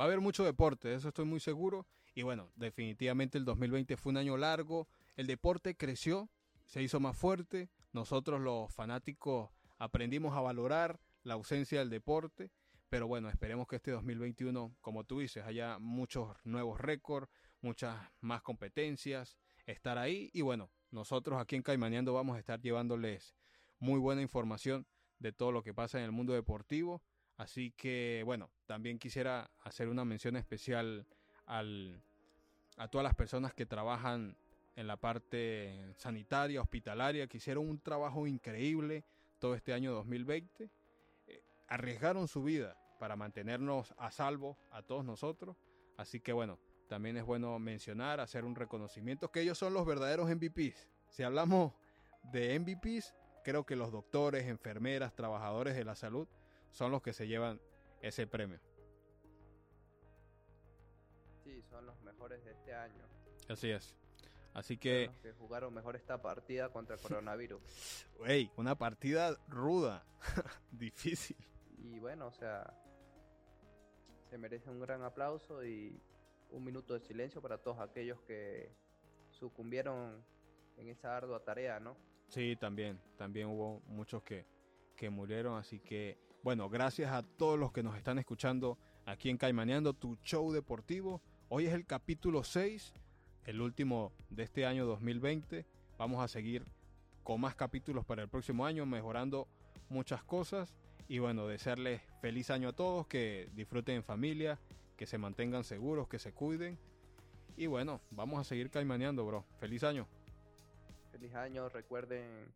[0.00, 1.86] Va a haber mucho deporte, de eso estoy muy seguro.
[2.14, 4.88] Y bueno, definitivamente el 2020 fue un año largo.
[5.16, 6.28] El deporte creció,
[6.66, 7.70] se hizo más fuerte.
[7.92, 12.50] Nosotros los fanáticos aprendimos a valorar la ausencia del deporte.
[12.88, 17.28] Pero bueno, esperemos que este 2021, como tú dices, haya muchos nuevos récords,
[17.60, 19.36] muchas más competencias,
[19.66, 20.30] estar ahí.
[20.32, 23.34] Y bueno, nosotros aquí en Caimaneando vamos a estar llevándoles
[23.78, 24.86] muy buena información
[25.18, 27.02] de todo lo que pasa en el mundo deportivo.
[27.36, 31.06] Así que bueno, también quisiera hacer una mención especial
[31.46, 32.02] al,
[32.76, 34.36] a todas las personas que trabajan
[34.76, 39.04] en la parte sanitaria, hospitalaria, que hicieron un trabajo increíble
[39.38, 40.70] todo este año 2020.
[41.26, 45.56] Eh, arriesgaron su vida para mantenernos a salvo a todos nosotros.
[45.96, 46.58] Así que bueno,
[46.88, 50.88] también es bueno mencionar, hacer un reconocimiento que ellos son los verdaderos MVPs.
[51.08, 51.72] Si hablamos
[52.32, 53.14] de MVPs,
[53.44, 56.26] creo que los doctores, enfermeras, trabajadores de la salud
[56.70, 57.60] son los que se llevan
[58.00, 58.58] ese premio.
[61.44, 63.04] Sí, son los mejores de este año.
[63.48, 63.94] Así es.
[64.54, 67.60] Así que, los que jugaron mejor esta partida contra el coronavirus.
[68.24, 70.06] hey, una partida ruda,
[70.70, 71.36] difícil.
[71.76, 72.72] y bueno, o sea,
[74.30, 76.00] se merece un gran aplauso y
[76.50, 78.72] un minuto de silencio para todos aquellos que
[79.30, 80.24] sucumbieron
[80.76, 81.96] en esa ardua tarea, ¿no?
[82.28, 84.46] Sí, también, también hubo muchos que,
[84.96, 89.36] que murieron, así que, bueno, gracias a todos los que nos están escuchando aquí en
[89.36, 91.22] Caimaneando, tu show deportivo.
[91.48, 92.94] Hoy es el capítulo 6,
[93.44, 95.66] el último de este año 2020.
[95.98, 96.64] Vamos a seguir
[97.22, 99.48] con más capítulos para el próximo año, mejorando
[99.88, 100.74] muchas cosas.
[101.08, 104.58] Y bueno, desearles feliz año a todos, que disfruten en familia,
[104.96, 106.78] que se mantengan seguros, que se cuiden.
[107.56, 109.44] Y bueno, vamos a seguir caimaneando, bro.
[109.58, 110.08] Feliz año.
[111.12, 112.52] Feliz año, recuerden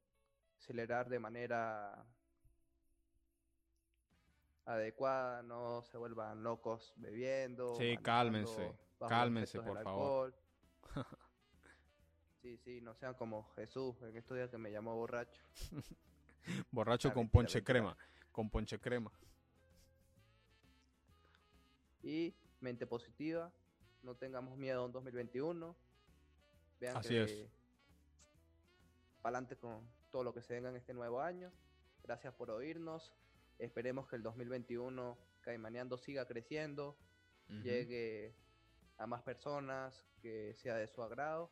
[0.58, 2.04] acelerar de manera
[4.64, 7.74] adecuada, no se vuelvan locos bebiendo.
[7.76, 10.26] Sí, cálmense, cálmense, por favor.
[10.26, 10.47] alcohol.
[12.40, 15.42] Sí, sí, no sean como Jesús en estos días que me llamó borracho.
[16.70, 17.96] Borracho con ponche crema.
[18.30, 19.10] Con ponche crema.
[22.02, 23.52] Y mente positiva,
[24.02, 25.76] no tengamos miedo en 2021.
[26.80, 27.48] Vean Así que es.
[29.20, 31.52] para adelante con todo lo que se venga en este nuevo año.
[32.04, 33.12] Gracias por oírnos.
[33.58, 36.96] Esperemos que el 2021 Caimaneando siga creciendo,
[37.48, 38.34] llegue
[38.98, 41.50] a más personas, que sea de su agrado.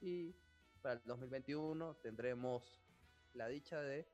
[0.00, 0.34] Y
[0.82, 2.80] para el 2021 tendremos
[3.34, 4.08] la dicha de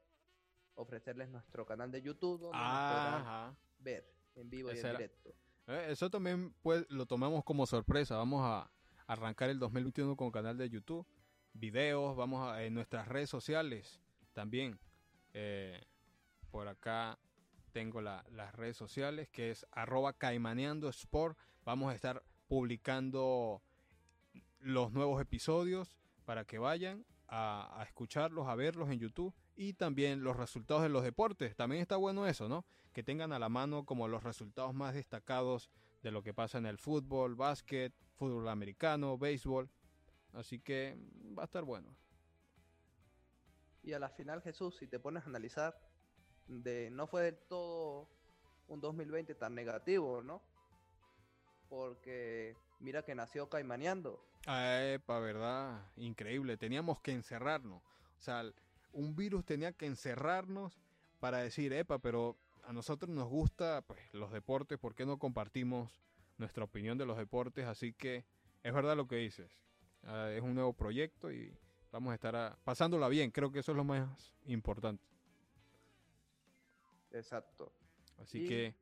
[0.74, 3.56] ofrecerles nuestro canal de YouTube donde podrán Ajá.
[3.78, 5.34] ver en vivo y en era- directo.
[5.68, 8.16] Eh, Eso también pues, lo tomamos como sorpresa.
[8.16, 8.70] Vamos a
[9.06, 11.06] arrancar el 2021 con canal de YouTube,
[11.52, 14.00] videos, vamos a en nuestras redes sociales
[14.32, 14.78] también.
[15.34, 15.80] Eh,
[16.50, 17.18] por acá
[17.72, 21.38] tengo la- las redes sociales que es arroba caimaneando sport.
[21.64, 22.22] Vamos a estar
[22.52, 23.62] publicando
[24.60, 30.36] los nuevos episodios para que vayan a, escucharlos, a verlos en YouTube y también los
[30.36, 31.56] resultados de los deportes.
[31.56, 32.66] También está bueno eso, ¿no?
[32.92, 35.70] Que tengan a la mano como los resultados más destacados
[36.02, 39.70] de lo que pasa en el fútbol, básquet, fútbol americano, béisbol.
[40.34, 40.98] Así que
[41.34, 41.96] va a estar bueno.
[43.82, 45.80] Y a la final, Jesús, si te pones a analizar,
[46.48, 48.10] de no fue del todo
[48.68, 50.51] un 2020 tan negativo, ¿no?
[51.72, 54.22] Porque mira que nació Caimaneando.
[54.46, 56.58] Epa, verdad, increíble.
[56.58, 57.82] Teníamos que encerrarnos.
[57.82, 58.44] O sea,
[58.92, 60.78] un virus tenía que encerrarnos
[61.18, 65.90] para decir, epa, pero a nosotros nos gusta pues, los deportes, ¿por qué no compartimos
[66.36, 67.64] nuestra opinión de los deportes?
[67.66, 68.26] Así que
[68.62, 69.50] es verdad lo que dices.
[70.02, 71.56] Ah, es un nuevo proyecto y
[71.90, 73.30] vamos a estar ah, pasándola bien.
[73.30, 75.02] Creo que eso es lo más importante.
[77.12, 77.72] Exacto.
[78.18, 78.74] Así Y- que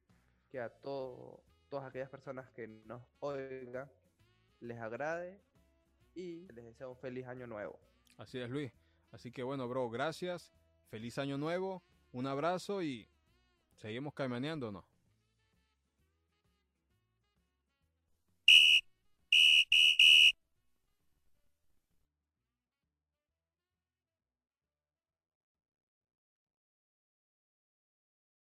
[0.51, 3.91] Que a todo, todas aquellas personas que nos oigan
[4.61, 5.41] les agrade
[6.15, 7.79] y les deseo un feliz año nuevo.
[8.19, 8.73] así es, Luis.
[9.13, 10.53] Así que bueno, bro, gracias.
[10.91, 11.83] Feliz año nuevo.
[12.13, 13.09] Un abrazo y
[13.77, 14.85] seguimos caimaneando, ¿no?